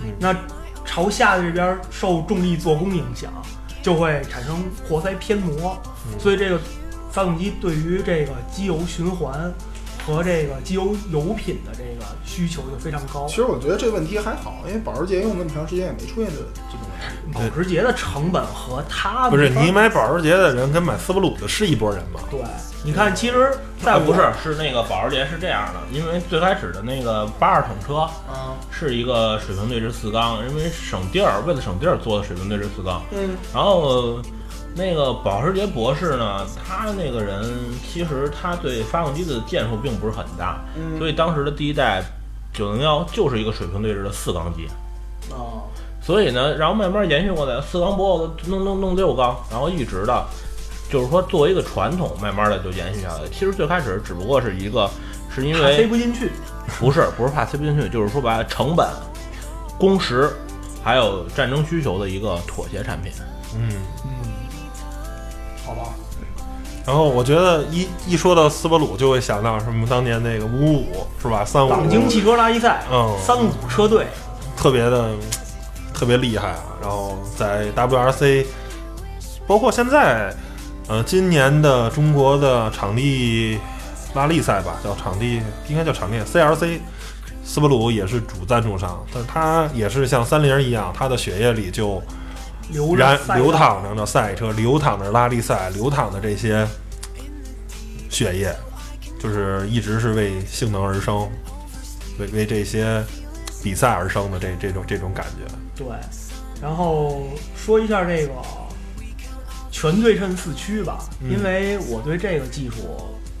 [0.00, 0.08] 嗯。
[0.18, 0.34] 那
[0.84, 3.30] 朝下的这边受重力做功影响，
[3.82, 4.56] 就会产生
[4.88, 6.18] 活塞偏磨，嗯。
[6.18, 6.58] 所以这个
[7.10, 9.52] 发动机对于这个机油循环
[10.06, 13.34] 和这个机油油品的这个需求就非常高其。
[13.34, 16.38] 实我觉得这个问题还好，因为保时捷用那么长时间也没出现这
[16.70, 16.80] 这种
[17.24, 17.50] 问题。
[17.50, 22.20] 保时捷的成本和它不是你买保时捷的人跟买斯巴鲁的是一拨人吗？
[22.30, 22.40] 对，
[22.84, 33.02] 你看，其实在我啊不是，是那个保时捷是这样的，因为最开始的那个八二桶车嗯，是一个水平对置四缸，因为省地儿，为了省地儿做的水平对置四缸。
[33.10, 34.20] 嗯，然后
[34.74, 37.44] 那个保时捷博士呢，他那个人
[37.86, 42.02] 其实他对发动机的建树并不是很大，嗯所以当时的第一代
[42.52, 44.68] 九零幺就是一个水平对置的四缸机。
[45.30, 45.62] 哦，
[46.02, 50.24] 所以呢，然后慢慢延续过来，四缸不够弄弄弄六缸，然后一直的，
[50.90, 53.28] 就是说作为一个传统，慢慢的就延续下来。
[53.32, 54.88] 其实最开始只不过是一个，
[55.34, 56.30] 是因为塞不进去。
[56.78, 58.88] 不是 不是怕塞不进去，就是说把成本、
[59.78, 60.30] 工时
[60.82, 63.12] 还有战争需求的一个妥协产品。
[63.56, 63.68] 嗯。
[65.70, 65.94] 嗯，好吧，
[66.86, 71.44] 然后我觉得一一说到斯巴鲁，就会想到什么当年那个五五是吧？
[71.44, 74.06] 三五港京汽车拉力赛，嗯三五车队，
[74.56, 75.10] 特别的
[75.94, 76.58] 特别厉害啊。
[76.80, 78.46] 然后在 WRC，
[79.46, 80.34] 包括现在，
[80.88, 83.58] 呃，今年的中国的场地
[84.14, 86.80] 拉力赛吧，叫场地应该叫场地 CLC，
[87.44, 92.02] 斯巴鲁也是主赞助商，但它也是像三菱一样，它的血液里就
[92.72, 96.66] 流然流淌着的赛车，流淌着拉力赛，流淌的这些
[98.08, 98.54] 血液，
[99.18, 101.28] 就是一直是为性能而生，
[102.18, 103.04] 为为这些
[103.62, 105.52] 比赛而生的这这种这种感觉。
[105.74, 105.86] 对，
[106.62, 108.32] 然后说一下这个
[109.70, 112.76] 全对称四驱吧，嗯因为我对这个技术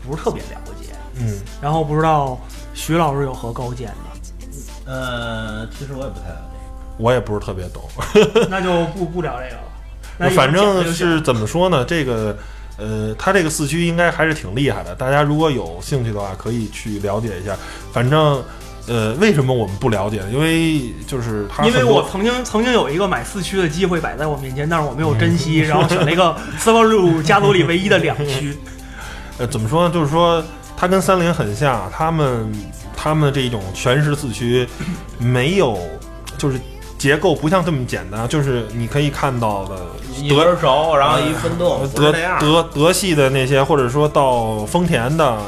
[0.02, 2.38] 不是特别了解，嗯，然后不知道
[2.74, 3.94] 徐老师有何高见呢？
[4.86, 6.49] 呃，其实我也不太了解。
[7.00, 7.82] 我也不是特别懂，
[8.50, 9.62] 那就不不聊这个了。
[10.18, 11.84] 那反正是怎么说呢？
[11.84, 12.36] 这个
[12.76, 14.94] 呃，它这个四驱应该还是挺厉害的。
[14.94, 17.56] 大家如果有兴趣的话，可以去了解一下。
[17.92, 18.42] 反正
[18.86, 20.30] 呃，为什么我们不了解呢？
[20.32, 28.56] 因为就是它因为我曾经曾经有一个买四驱的机会摆在我面前，但是我没有 珍惜，然后选了一个斯巴鲁家族里唯一的两驱。
[29.38, 29.94] 呃，怎么说呢？
[29.94, 30.42] 就是说，
[30.76, 32.52] 它跟三菱很像，他们
[32.96, 34.66] 他们这种全时四驱
[35.18, 35.78] 没有，
[36.36, 36.58] 就是
[37.00, 39.74] 结构不像这么简单，就是你可以看到的
[40.14, 42.12] 一德根手，然后一分动，德。
[42.38, 45.38] 德德系的那些，或者说到丰田的，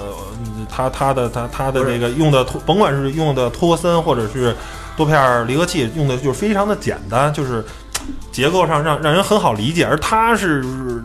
[0.42, 4.56] 嗯它它的它它的不是这个用的托，甭管是用的托森或者是
[4.96, 7.62] 多片儿离合器，用的就是非常的简单，就是
[8.32, 9.84] 结构上让让人很好理解。
[9.84, 10.62] 而它是，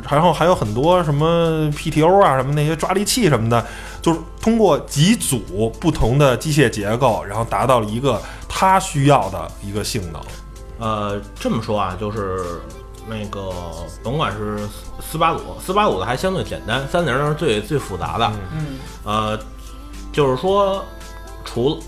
[0.09, 3.65] 然后还有很多什么 PTO 啊，什么那些抓力器什么的，
[4.01, 10.21] 就是通过几组不同的机械结构，然后达到了一个它需要的一个性能。
[10.79, 12.61] 呃，这么说啊，就是
[13.07, 13.51] 那个
[14.03, 18.31] 甭管是斯斯巴鲁，斯巴鲁的还相对简单，三菱的是最最复杂的。
[18.53, 19.39] 嗯，呃，
[20.11, 20.83] 就是说，
[21.43, 21.79] 除了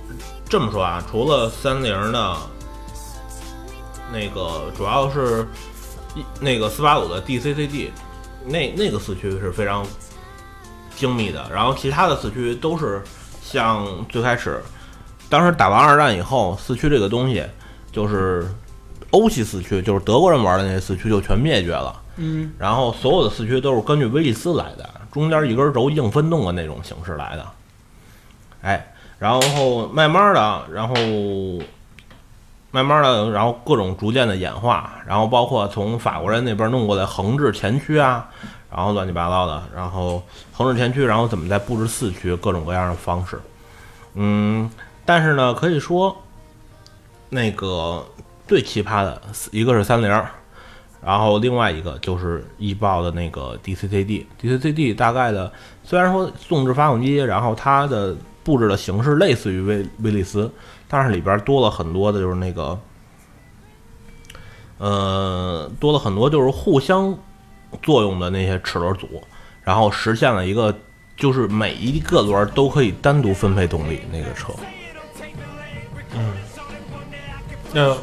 [0.47, 2.37] 这么说啊，除了三菱的，
[4.11, 5.47] 那个主要是
[6.15, 7.91] 一那个斯巴鲁的 DCCD，
[8.45, 9.85] 那那个四驱是非常
[10.95, 13.03] 精密的，然后其他的四驱都是
[13.43, 14.63] 像最开始，
[15.29, 17.45] 当时打完二战以后，四驱这个东西
[17.91, 18.49] 就是
[19.11, 22.01] 欧系四驱，就是德国人玩的那些四驱就全灭绝了。
[22.17, 27.45] 嗯，然后所有的四驱都是根据威利斯来的，中间一根轴硬分动的那种形式来的。
[28.61, 30.95] 哎，然后慢慢的，然后
[32.71, 38.27] 慢慢的，然后各种逐渐的演化，然后包括从法国人那边弄过来横置前驱啊，
[38.69, 40.21] 然后乱七八糟的，然后
[40.51, 43.39] 横置前驱，然后怎么再布置四驱，各种各样的方式。
[44.15, 44.69] 嗯，
[45.09, 46.15] 但是呢，可以说
[47.29, 48.05] 那个
[48.47, 49.19] 最奇葩的
[49.51, 50.07] 一个是三菱。
[51.03, 55.51] 然后另外一个就是易豹的那个 DCCD，DCCD 大概的
[55.83, 60.51] 虽然说纵置发动机，然后它的布置的形式类似于威威利斯，
[60.87, 62.79] 但是里边多了很多的就是那个，
[64.77, 67.17] 呃，多了很多就是互相
[67.81, 69.07] 作用的那些齿轮组，
[69.63, 70.71] 然后实现了一个
[71.17, 74.53] 就是每一个轮都可以单独分配动力那个车。
[77.73, 77.97] 呃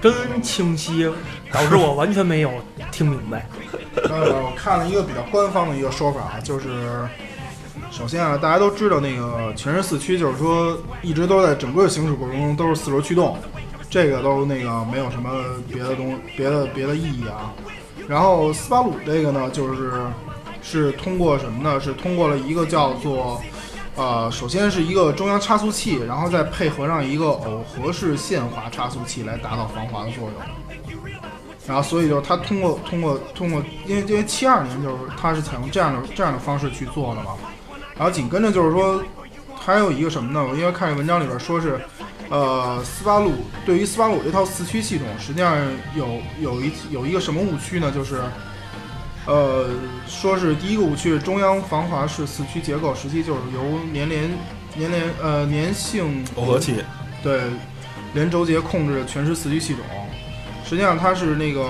[0.00, 1.10] 真清晰，
[1.50, 2.50] 导致我完全没有
[2.92, 3.48] 听明白。
[4.08, 7.08] 呃，我看了一个比较官方的一个说法，就是
[7.90, 13.36] 首先啊，大家都知道那个全时四驱，就是说一直都在整个行驶过程中都是四轮驱动，
[13.88, 15.30] 这个都那个没有什么
[15.72, 17.52] 别的东别的别的意义啊。
[18.06, 19.92] 然后斯巴鲁这个呢，就是
[20.62, 21.80] 是通过什么呢？
[21.80, 23.40] 是通过了一个叫做
[23.96, 30.32] 呃，首先是一个中央差速器，然后再配合上一个耦合式限滑差速器来达到防滑的作用。
[31.66, 37.32] 然后，所以就它通过通过通过，因为因为七二年就是它是采用这样的这样的方式去做的嘛。
[37.96, 39.02] 然后紧跟着就是说，
[39.58, 40.46] 还有一个什么呢？
[40.46, 41.80] 我因为看这文章里边说是，
[42.28, 43.32] 呃，斯巴鲁
[43.64, 45.56] 对于斯巴鲁这套四驱系统，实际上
[45.96, 46.06] 有
[46.38, 47.90] 有一有一个什么误区呢？
[47.90, 48.20] 就是，
[49.26, 49.68] 呃，
[50.06, 54.30] 说是第一个误区是中央防滑式四驱结构，实际就是由粘连
[54.78, 56.76] 粘连呃粘性耦合器，
[57.22, 57.40] 对，
[58.14, 59.82] 连轴节控制的全时四驱系统，
[60.64, 61.68] 实际上它是那个，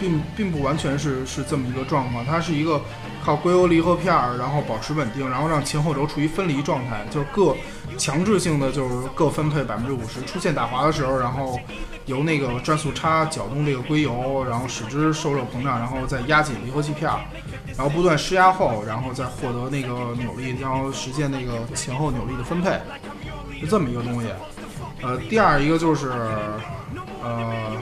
[0.00, 2.80] 并并不完全是是这么一个状况，它是一个
[3.22, 7.54] 靠硅油离合片儿，然后保持稳定，然后让前后轴处于分离状态，就是各
[7.96, 11.58] 强制性的就是各分配百分之五十，出现打滑的时候，然后
[12.06, 17.20] 由那个转速差搅动这个硅油，然后使之受热膨胀，然后再压紧离合器片儿，
[17.76, 22.70] 然后不断施压后，然后再获得那个扭力，然后实现那个前后扭力的分配，
[23.60, 24.28] 是这么一个东西。
[25.02, 26.10] 呃，第二一个就是，
[27.22, 27.76] 呃，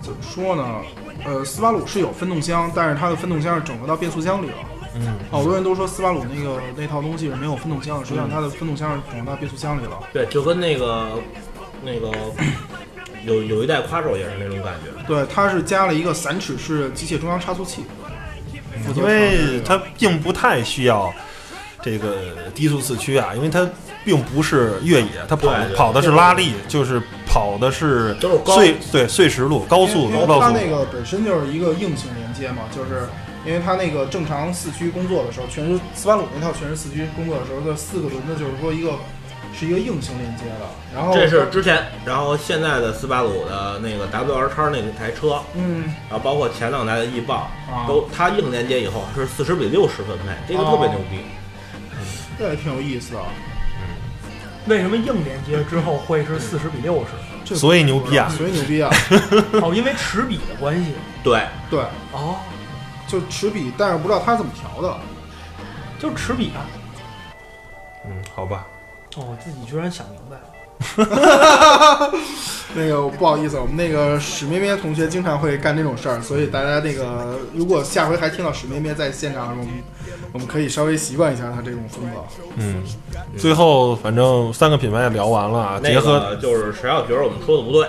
[0.00, 0.80] 怎么说呢？
[1.24, 4.56] 呃，斯巴鲁是有分动箱，但是它的分动箱是整合到变速箱里了。
[4.94, 9.98] 嗯，好多人都说斯巴鲁那个那套东西是没有分动箱的，实际上它的分动箱是整合到变速箱里了。
[10.12, 11.10] 对，就跟那个
[11.84, 12.10] 那个
[13.24, 15.04] 有有一代夸手也是那种感觉。
[15.06, 17.84] 对，它是加了一个散齿式机械中央差速器，
[18.96, 21.12] 因为它并不太需要
[21.82, 22.16] 这个
[22.54, 23.68] 低速四驱啊，因为它
[24.04, 33.06] 并不是越野，它跑跑的是拉力，就是跑的是都是高碎对碎石路高速因为高速它那个本身就是一个硬性连接嘛，就是
[33.46, 38.92] 因为它那个正常四驱工作的时候，全是斯巴鲁那套全是四驱工作的时候，这四个轮子就是说一个
[39.58, 51.20] 是一个硬性连接的，然后这是之前，然后现在的斯巴鲁的那个 WR 叉那台车，嗯然后包括前两代的翼豹，啊，都它硬连接以后是四十比六十分配，这个特别牛逼。
[52.38, 53.20] 这也挺有意思的，
[54.66, 57.06] 为什么硬连接之后会是四十比六十？
[57.44, 58.90] 这所以牛逼啊所以牛逼啊，
[59.62, 60.92] 哦，因为齿比的关系。
[61.24, 61.80] 对，对，
[62.12, 62.36] 哦，
[63.08, 64.96] 就持笔，但是不知道他怎么调的。
[65.98, 66.62] 就是齿比啊。
[68.06, 68.66] 嗯，好吧，
[69.16, 70.47] 哦，我自己居然想明白了。
[72.74, 79.66] 那个不好意思，我们那个史咩咩同学经常会干这种事儿，所以大家那个如果下回还听到史咩咩在现场，我们
[80.32, 82.22] 我们可以稍微习惯一下他这种风格。
[82.56, 82.82] 嗯，
[83.38, 87.88] 最后反正三个品牌也聊完了啊，结那合个就是谁要觉得我们说的不对，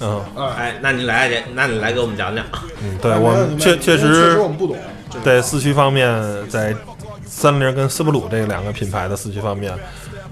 [0.00, 2.44] 嗯哎，哎，那你来给，那你来给我们讲讲。
[2.82, 4.76] 嗯，对哎我们确确确实实我们不懂。
[5.10, 6.06] 这个在四驱方面，
[6.50, 6.76] 在
[7.24, 9.72] 三菱跟斯巴鲁这两个品牌的四驱方面，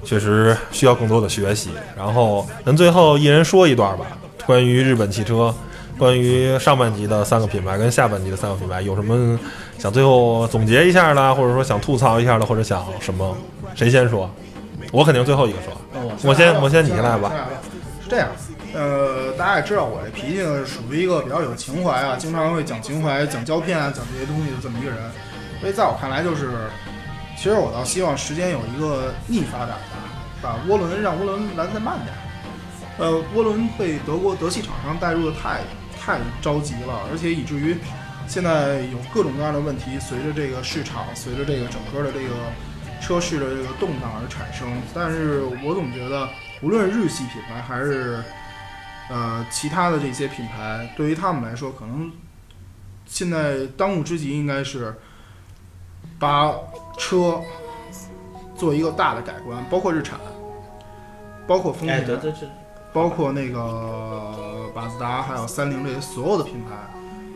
[0.07, 1.71] 确实需要更多的学习。
[1.95, 4.07] 然后，咱最后一人说一段吧，
[4.47, 5.55] 关于日本汽车，
[5.99, 9.39] 关于上半集的三个品牌跟下半集的三个品牌，有什么
[9.79, 13.37] 想最后总结一下的，或者说想吐槽一下的，或者想什么？
[13.75, 14.31] 谁先说？
[14.93, 15.73] 我肯定最后一个说。
[16.23, 17.33] 我先我先你来来吧
[18.03, 18.29] 是这样，
[18.73, 24.99] 呃，大家也知道我这脾气，属于一个比较有情怀啊，经常会讲情怀、讲胶片啊、讲这些东西的这么一个人。
[25.61, 26.51] 所以在我看来，就是
[27.37, 29.97] 其实我倒希望时间有一个逆发展吧，
[30.41, 32.15] 把涡轮让涡轮来得再慢点。
[32.99, 35.61] 呃，涡轮被德国德系厂商带入的太
[36.01, 37.77] 太着急了，而且以至于
[38.27, 42.35] 现在有各种各样的问题，随着这个市场，随着这个整个的这个
[43.03, 44.67] 车市的这个动荡而产生。
[44.95, 46.27] 但是我总觉得，
[46.63, 48.25] 无论日系品牌还是
[49.11, 52.11] 呃，其他的这些品牌对于他们来说，可能
[53.05, 54.95] 现在当务之急应该是
[56.19, 56.55] 把
[56.97, 57.41] 车
[58.55, 60.19] 做一个大的改观，包括日产，
[61.47, 62.49] 包括丰哎，田，对对对，
[62.93, 66.75] 包括那个马自达，还有三菱这些所有的品牌，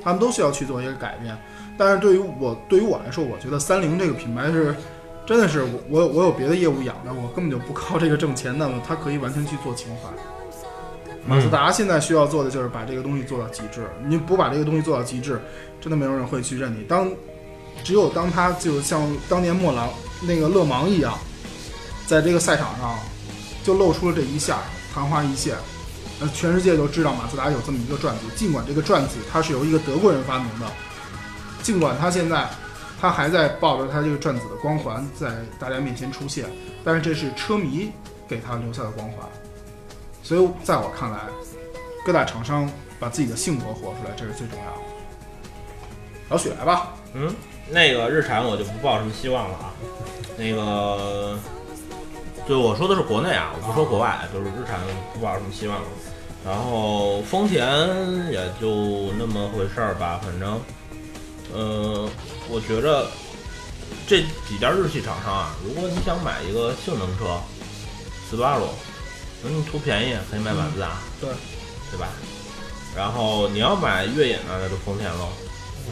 [0.03, 1.37] 他们都需要去做一个改变。
[1.76, 4.74] 但是对于我对于我来说，我觉得三菱这个品牌是
[5.26, 10.09] 真的是我我有我有别的业务养着，我根本就不靠这个挣钱，那么它可以完全去做情怀。
[11.26, 15.39] 马自达现在需要做的就是把这个东西做到极致，你不把这个东西做到极致，
[15.78, 16.83] 真的没有人会去认你。
[16.85, 17.11] 当
[17.82, 19.88] 只有当他就像当年莫兰
[20.20, 21.18] 那个勒芒一样，
[22.06, 22.98] 在这个赛场上
[23.64, 24.58] 就露出了这一下，
[24.94, 25.56] 昙花一现，
[26.20, 28.22] 那全世界都知道马自达有这么一个转子。
[28.36, 30.66] 尽管这个转子它是由一个德国人发明的，
[31.62, 32.48] 尽管他现在
[33.00, 36.46] 他还在抱着他这个转子的光环在大家面前出现，
[36.84, 37.90] 但是这是车迷
[38.28, 39.26] 给他留下的光环。
[40.22, 41.18] 所以在我看来，
[42.04, 44.78] 各大厂商把自己的性格活出来，这是最重要的。
[46.28, 47.34] 老许来吧，嗯，
[47.70, 49.72] 那个日产我就不抱什么希望了啊。
[50.36, 51.38] 那个，
[52.46, 54.80] 对我说的是国内啊，我不说国外，就是日产
[55.12, 55.88] 不抱什么希望了。
[56.44, 57.62] 然后丰田
[58.32, 60.58] 也就那么回事儿吧，反正，
[61.52, 62.08] 呃，
[62.48, 63.06] 我觉着
[64.06, 67.38] 这几家日系厂商啊，如果你想买一个性能车，
[68.30, 68.64] 斯巴鲁，
[69.42, 71.28] 那你图便宜可以买马自达，对
[71.90, 72.08] 对吧？
[72.96, 75.28] 然后你要买越野呢，那就丰田喽。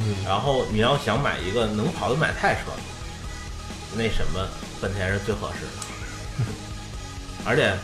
[0.00, 2.72] 嗯，然后你要想买一个能跑的买菜车，
[3.96, 4.46] 那什么，
[4.80, 6.44] 本田是最合适的，
[7.44, 7.74] 而且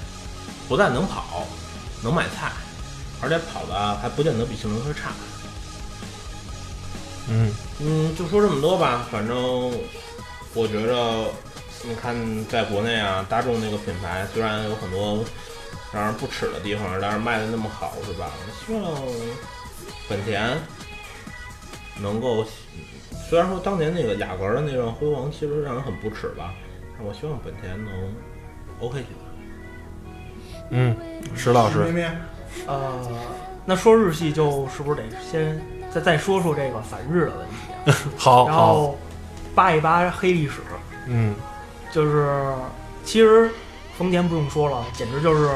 [0.69, 1.47] 不但能跑，
[2.03, 2.53] 能买菜，
[3.21, 5.11] 而且跑的还不见得比性能车差。
[7.29, 9.37] 嗯，嗯，就说这么多吧，反正
[10.53, 11.33] 我觉着，
[11.83, 12.15] 你看
[12.47, 15.25] 在国内啊，大众那个品牌虽然有很多
[15.93, 18.31] 让人不齿的地方，但是卖的那么好，是吧？
[18.67, 18.93] 希望
[20.07, 20.61] 本田
[22.01, 22.45] 能够，
[23.29, 26.53] 虽然说当年那个雅阁的那段辉煌，其实让人很不齿吧，
[26.97, 27.93] 但我希望本田能
[28.81, 30.67] OK 起来。
[30.71, 30.97] 嗯，
[31.37, 31.79] 石老师，
[32.67, 32.93] 呃，
[33.65, 35.61] 那说日系就是不是得先
[35.93, 38.99] 再再说说这个反日的问题好 好，后
[39.55, 40.61] 扒一扒黑历史，
[41.07, 41.35] 嗯，
[41.93, 42.55] 就是
[43.05, 43.51] 其实
[43.97, 45.51] 丰田不用说了，简直就是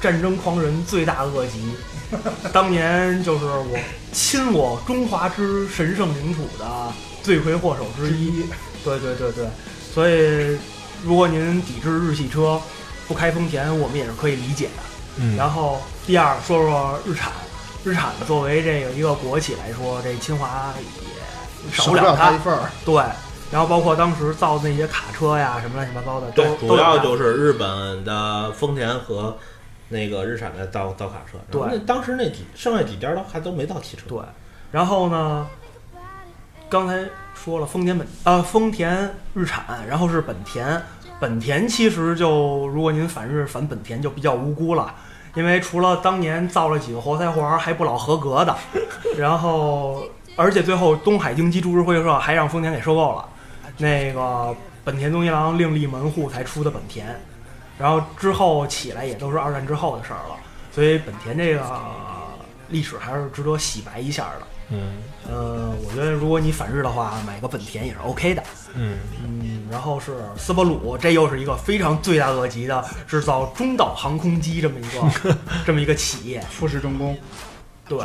[0.00, 1.74] 战争狂人罪大恶极。
[2.52, 3.78] 当年就是我
[4.12, 6.92] 侵我中华之神圣领土的
[7.22, 8.44] 罪魁祸首之一。
[8.82, 9.46] 对对对对，
[9.92, 10.58] 所以
[11.04, 12.60] 如果您抵制日系车，
[13.06, 14.82] 不开丰田，我们也是可以理解的。
[15.16, 17.30] 嗯，然后第二说说日产，
[17.84, 22.38] 日产作为这个一个国企来说，这清华也少少不了它他一。
[22.38, 22.70] 份儿。
[22.84, 22.94] 对，
[23.50, 29.36] 然后包括当时造的那些卡车呀，什么乱七八糟的，都主要就是日本的丰田和
[29.90, 31.36] 那个日产的造造卡车。
[31.50, 34.04] 对那当时那几剩下几家都还都没到汽车。
[34.08, 34.18] 对。
[34.72, 35.46] 然后呢，
[36.70, 40.80] 刚才说了丰田本呃丰田日产，然后是本田。
[41.18, 44.94] 本田其实就如果您反日反本田就比较无辜了，
[45.34, 48.56] 因为除了当年造了几个活塞环还不老合格的，
[49.18, 50.02] 然后
[50.34, 53.28] 而且最后东海经济株式会社还让丰田给收购了，
[53.76, 57.20] 那个本田东一郎另立门户才出的本田，
[57.80, 60.36] 然后之后起来也都是二战之后的事儿了，
[60.70, 61.80] 所以本田这个
[62.68, 64.46] 历史还是值得洗白一下的。
[64.72, 68.42] 嗯呃，我觉得如果你反日的话，买个本田也是 OK 的。
[68.74, 76.40] 嗯嗯，然后是斯巴鲁，这又是一个非常罪大恶极的制造中岛航空机这么一个 这么一个企业。
[76.50, 77.18] 富士重工，
[77.88, 77.98] 对，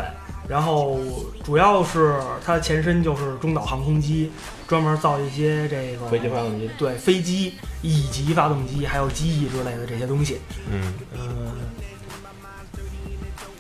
[0.48, 1.00] 然后
[1.44, 2.16] 主要是
[2.46, 4.32] 它的前身就是中岛航空机，
[4.68, 6.70] 专门造一些这个飞机发动机。
[6.78, 10.40] 对飞机以及发动机还有机翼之类的这些东西。
[10.72, 11.52] 嗯，嗯，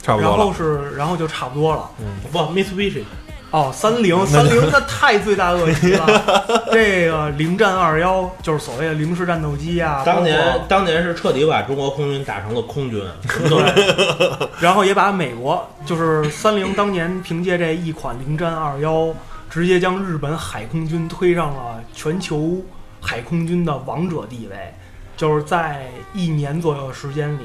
[0.01, 1.89] 差不多，然后是然后就差不多了。
[1.99, 3.03] 嗯不，Mitsubishi
[3.55, 6.43] 哦，三菱，三菱它太罪大恶极了。
[6.73, 13.01] 这个零战二幺就是所谓的零式战斗机啊，当年当年是彻底把中国空军打成了空军，
[14.59, 19.07] 然后也把美国就是三菱当年凭借这一款零战二幺，
[19.49, 22.61] 直接将日本海空军推上了全球
[22.99, 24.73] 海空军的王者地位，
[25.15, 27.43] 就是在一年左右的时间里。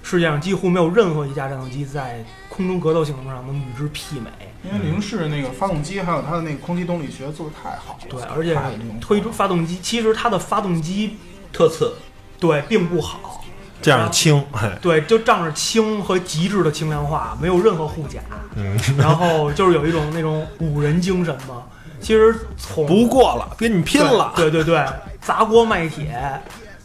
[0.00, 2.24] 世界上几乎没有任何一架战斗机在
[2.58, 4.30] 空中格斗性能上能与之媲美。
[4.64, 8.58] 因为零式那个发动机还有它的那个空气动力学做的太好了，对，而且
[9.00, 11.16] 推出发动机，其实它的发动机
[11.52, 11.94] 特次。
[12.40, 13.42] 对并不好，
[13.82, 18.20] 这样轻，哎，对，就仗着轻和极致的轻量化，没有任何护甲，
[18.54, 21.64] 嗯，然后就是有一种那种五人精神嘛。
[22.00, 24.86] 其实从不过了，跟你拼了，对对对，
[25.20, 26.16] 砸锅卖铁，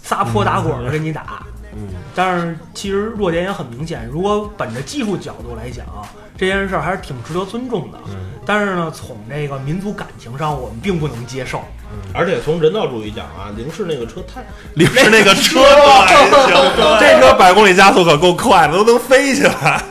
[0.02, 1.46] 撒泼打滚的跟你打。
[1.76, 4.08] 嗯，但是其实弱点也很明显。
[4.12, 5.86] 如果本着技术角度来讲，
[6.38, 7.98] 这件事儿还是挺值得尊重的。
[8.08, 11.64] 嗯但是呢，从这个民族感情上，我们并不能接受。
[12.14, 14.44] 而且从人道主义讲啊，零式那个车太
[14.74, 15.62] 零式那个车
[17.00, 19.82] 这车百公里加速可够快的，都能飞起来。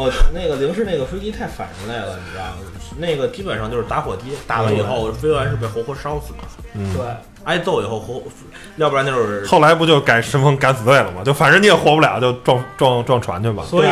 [0.00, 2.56] 哦，那个零式那个飞机太反人类了，你知道吗？
[2.98, 6.38] 那个基本上就是打火机，打完以后飞完是被活活烧死的，
[6.74, 7.04] 嗯，对，
[7.44, 8.22] 挨揍以后活，
[8.76, 11.22] 要不然就是后来不就改神风敢死队了吗？
[11.24, 13.62] 就反正你也活不了，就撞撞撞船去吧。
[13.64, 13.88] 所以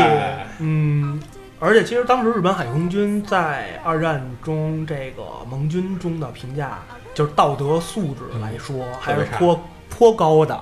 [0.58, 1.20] 嗯，
[1.60, 6.78] 而且其实当时日本海空军在二战中这个盟军中的评价，
[7.14, 10.58] 就是道德素质来说，还是颇颇高的。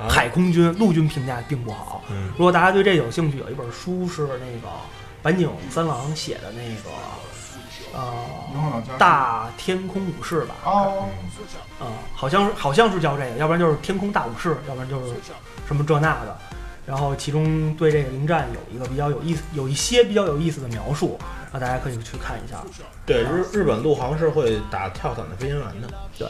[0.00, 2.02] 啊海空军、陆军评价并不好。
[2.10, 4.68] 嗯如果大家对这有兴趣，有一本书是那个
[5.22, 6.90] 坂井三郎写的那个
[7.92, 11.08] 呃《大天空武士》吧，哦，
[11.78, 15.14] 啊、好像是好像是叫这个，要不然就是天空大武士，要不然就是
[15.66, 16.36] 什么这那的。
[16.86, 21.18] 然后其中对这个零战有一个比较有意思，有一些比较有意思的描述，
[21.52, 22.56] 啊，大家可以去看一下。
[23.06, 25.88] 对日日本陆航是会打跳伞的飞行员的，
[26.18, 26.28] 对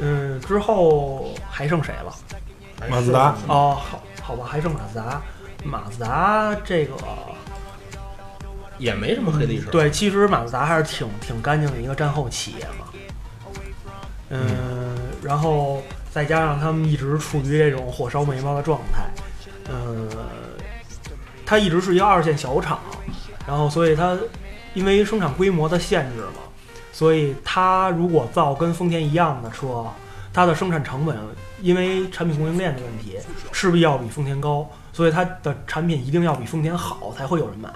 [0.00, 2.12] 嗯，之后还剩谁了？
[2.84, 5.20] 还马自达哦，好，好吧，还剩马自达。
[5.64, 6.94] 马自达这个
[8.78, 9.66] 也没什么黑历史。
[9.66, 12.86] 对，其实马自达还是挺挺干净的一个战后企业嘛。
[14.28, 19.06] 嗯，然后再加上他们一直处于这种火烧眉毛的状态，
[19.70, 20.08] 嗯，
[21.46, 22.80] 它一直是一个二线小厂，
[23.46, 24.16] 然后所以它
[24.74, 26.42] 因为生产规模的限制嘛，
[26.92, 29.86] 所以它如果造跟丰田一样的车，
[30.34, 31.16] 它的生产成本
[31.62, 33.16] 因为产品供应链的问题，
[33.52, 37.70] 势必要比丰田高，所以它的产品一定要比丰田好，才会有人买。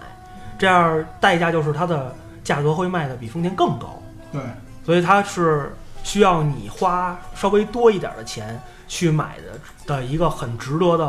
[0.59, 4.02] 这样代价就是它的价格会卖的比丰田更高，
[4.32, 4.42] 对，
[4.84, 11.06] 所以它是需要你花稍微多一点的钱去买的的一个很值得的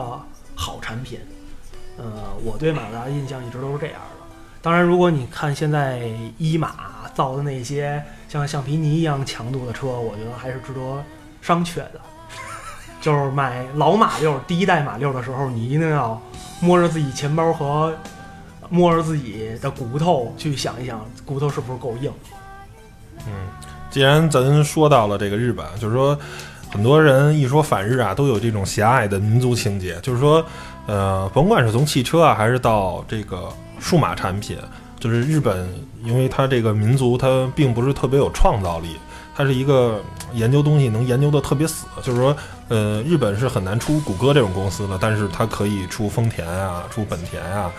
[0.55, 1.19] 好产品。
[1.97, 2.05] 呃，
[2.45, 4.25] 我对马自达的印象一直都是这样的。
[4.61, 5.99] 当然，如果你看现在
[6.37, 6.75] 一马
[7.15, 11.03] 造的那些像橡皮泥一样强度的车，我觉得还是值得
[11.41, 12.01] 商榷的。
[13.01, 16.21] 就是买老马六第一代马六的时候，你一定要
[16.59, 17.95] 摸着自己钱包和
[18.69, 22.11] 摸着自己的骨头去想一想，骨头是不是够硬。
[23.25, 23.47] 嗯
[23.89, 26.15] 既然咱说到了这个日本，就是说
[26.71, 30.45] 很多人一说反日啊，都有这种狭隘的民族情节，就是说，
[30.85, 34.59] 呃，甭管是从汽车啊，还是到这个数码产品，
[34.99, 35.67] 就是日本，
[36.03, 38.97] 因为它这个民族它并不是特别有创造力，
[39.35, 39.99] 它是一个
[40.33, 42.35] 研究东西能研究的特别死，就是说，
[42.67, 47.71] 呃，日本是很难出谷歌这种公司的，但是它可以出丰田啊，出本田啊，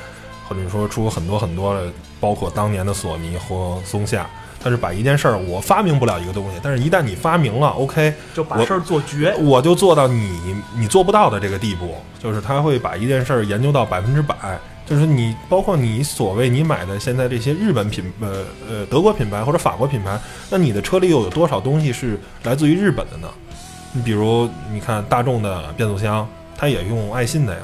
[0.48, 1.86] 或者说出很多很多的，
[2.18, 4.28] 包括当年的索尼和松下。
[4.62, 9.34] 它是把一件事儿，我发明不了一个东西，但是一旦你发明了，OK，就把事儿做绝。
[9.38, 14.36] 我就做到你你做不到的这个地步，就是他会把一件事儿研究到百分之百。
[14.91, 20.18] 就是你包括你所谓你买的现在这些日本品呃呃德国品牌或者法国品牌，
[20.51, 23.28] 那你的车里又有多少东西是来自于日本的呢？
[23.93, 26.28] 你比如你看大众的变速箱，
[26.59, 27.61] 它也用爱信的呀，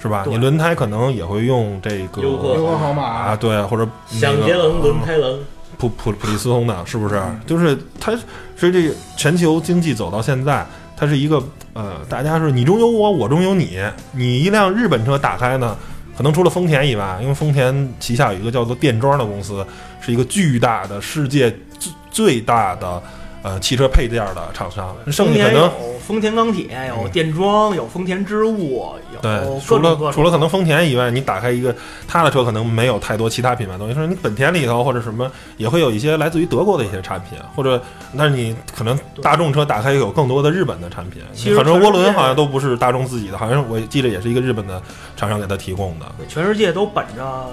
[0.00, 0.24] 是吧？
[0.26, 5.38] 你轮胎可能也会用这个优客优客宝啊，对，或者那个响节能轮胎轮，
[5.76, 7.22] 普普普利司通的，是不是？
[7.46, 8.12] 就是它，
[8.56, 11.42] 所以这个全球经济走到现在，它是一个
[11.74, 13.78] 呃，大家是你中有我，我中有你。
[14.12, 15.76] 你一辆日本车打开呢，
[16.18, 19.64] 可能除了丰田以外，因为丰田旗下有一个叫做电装的公司，
[20.00, 21.48] 是一个巨大的世界
[21.78, 23.00] 最最大的
[23.42, 31.74] 呃汽车配件的厂商，剩丰田下可能有丰田钢铁，有嗯电装，有丰田织物，有对，除了除了可能丰田以外，你打开一个
[32.06, 33.94] 他的车，可能没有太多其他品牌东西。
[33.94, 37.82] 说你本田里头或者什么也会有一些来自于德国的一些产品，或者
[38.12, 41.22] 那你可能大众车打开有更多的日本的产品。
[41.34, 44.82] 其实反正涡轮好像都不是大众自己的，好像我记得也是一个日本的
[45.16, 46.06] 厂商给他提供的。
[46.26, 47.50] 全世界都本着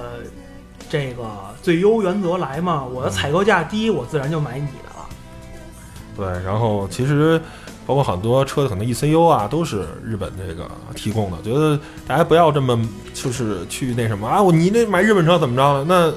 [0.90, 1.24] 这个
[1.62, 2.86] 最优原则来嘛。
[2.86, 4.85] 我的采购价低，我自然就买你的了。
[6.16, 7.39] 对，然后其实
[7.86, 12.80] 包括很多车的可能 ECU 啊都是日本这个提供的，觉得大家不要这么
[13.13, 15.86] 就是去那什么啊，我你那买日本车怎么着了？
[15.88, 16.11] 那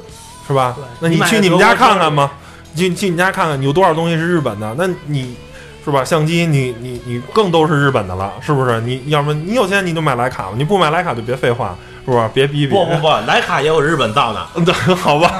[0.47, 0.77] 是吧？
[1.01, 2.31] 那你去你们家看看嘛，
[2.75, 4.75] 去去你家看看，你有多少东西是日本的？
[4.79, 5.37] 那你。
[5.85, 6.05] 是吧？
[6.05, 8.79] 相机你你你更都是日本的了，是不是？
[8.83, 12.29] 你要么你有钱你就买徕卡吧，你不买徕卡就别废话，是不是？
[12.33, 12.75] 别逼逼。
[12.75, 15.33] 不不不，徕卡也有日本造的， 对，好吧。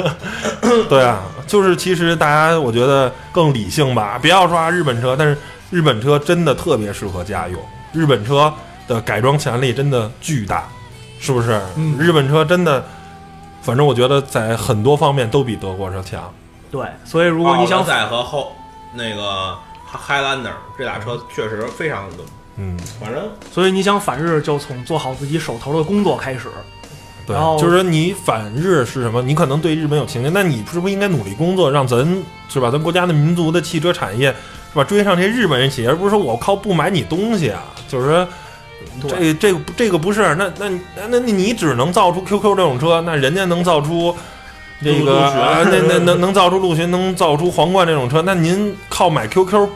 [0.88, 5.36] 对啊，就是其实大家我觉得更理性吧，不要说啊日本车，但是
[5.70, 7.60] 日本车真的特别适合家用，
[7.92, 8.52] 日本车
[8.86, 10.64] 的改装潜力真的巨大，
[11.20, 11.60] 是不是？
[11.76, 12.84] 嗯日本车真的，
[13.62, 16.32] 反正我觉得在很多方面都比德国车强。
[16.70, 18.52] 对，所以如果你想载和后
[18.92, 19.56] 那个
[19.90, 22.16] Highlander 这俩车确实非常的
[22.58, 26.48] 嗯，反正所以你想反日，就从做好自己手头的工作开始。
[27.26, 29.22] 对然，后就是说你反日是什么？
[29.22, 31.98] 你可能对日本有情结，那你是不是应该努力工作，让咱
[32.48, 32.70] 是吧？
[32.70, 34.34] 咱国家的民族的汽车产业
[34.72, 38.28] 是吧，追上这些日本人企业，而不是说我靠不买你东西啊，就是说。
[39.08, 44.14] 这这个这个不是，那那那那你只能造出 QQ 这种车，那人家能造出
[44.82, 49.68] 这个啊，那那能能造出陆巡，能造出皇冠这种车，那您靠买 QQ，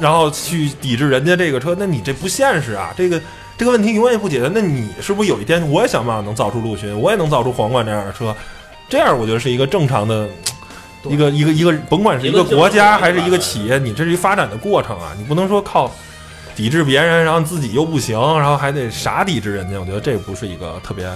[0.00, 2.92] 然后去抵制人家这个车，那你这不现实啊！
[2.96, 3.20] 这个
[3.58, 4.50] 这个问题永远不解决。
[4.54, 8.34] 那你是不是有一天我也想办法能造出陆巡，我也能造出皇冠这样的车？
[8.88, 10.28] 这样我觉得是一个正常的。
[11.08, 15.14] 一个一个一个，甭管是一个国家还是一个企业，你这是一发展的过程啊！
[15.16, 15.90] 你不能说靠
[16.54, 21.10] 抵制别人，然后自己又不行，然后还得傻抵制人家，我觉得这不是一个特别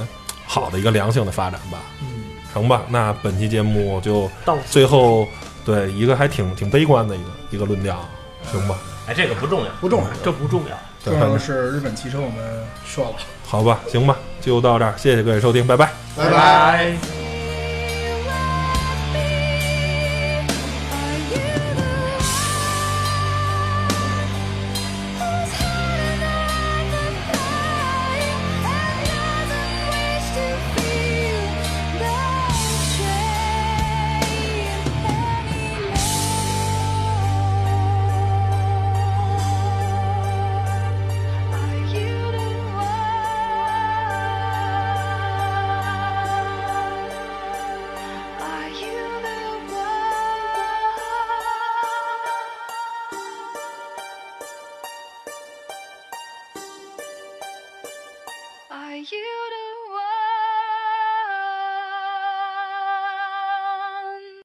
[0.46, 1.80] 好的一个良性的发展吧？
[2.00, 2.84] 嗯，成吧？
[2.88, 5.28] 那本期节目就到最后
[5.66, 8.08] 对一个还挺挺悲观的一个一个论调，
[8.50, 8.76] 行吧？
[9.06, 10.76] 哎，这个不重要，不重要，这不重要。
[11.04, 13.16] 对重要的是日本汽车我们说了，
[13.46, 15.92] 好吧，行吧，就到这儿，谢谢各位收听，拜拜。
[16.16, 17.23] 拜拜。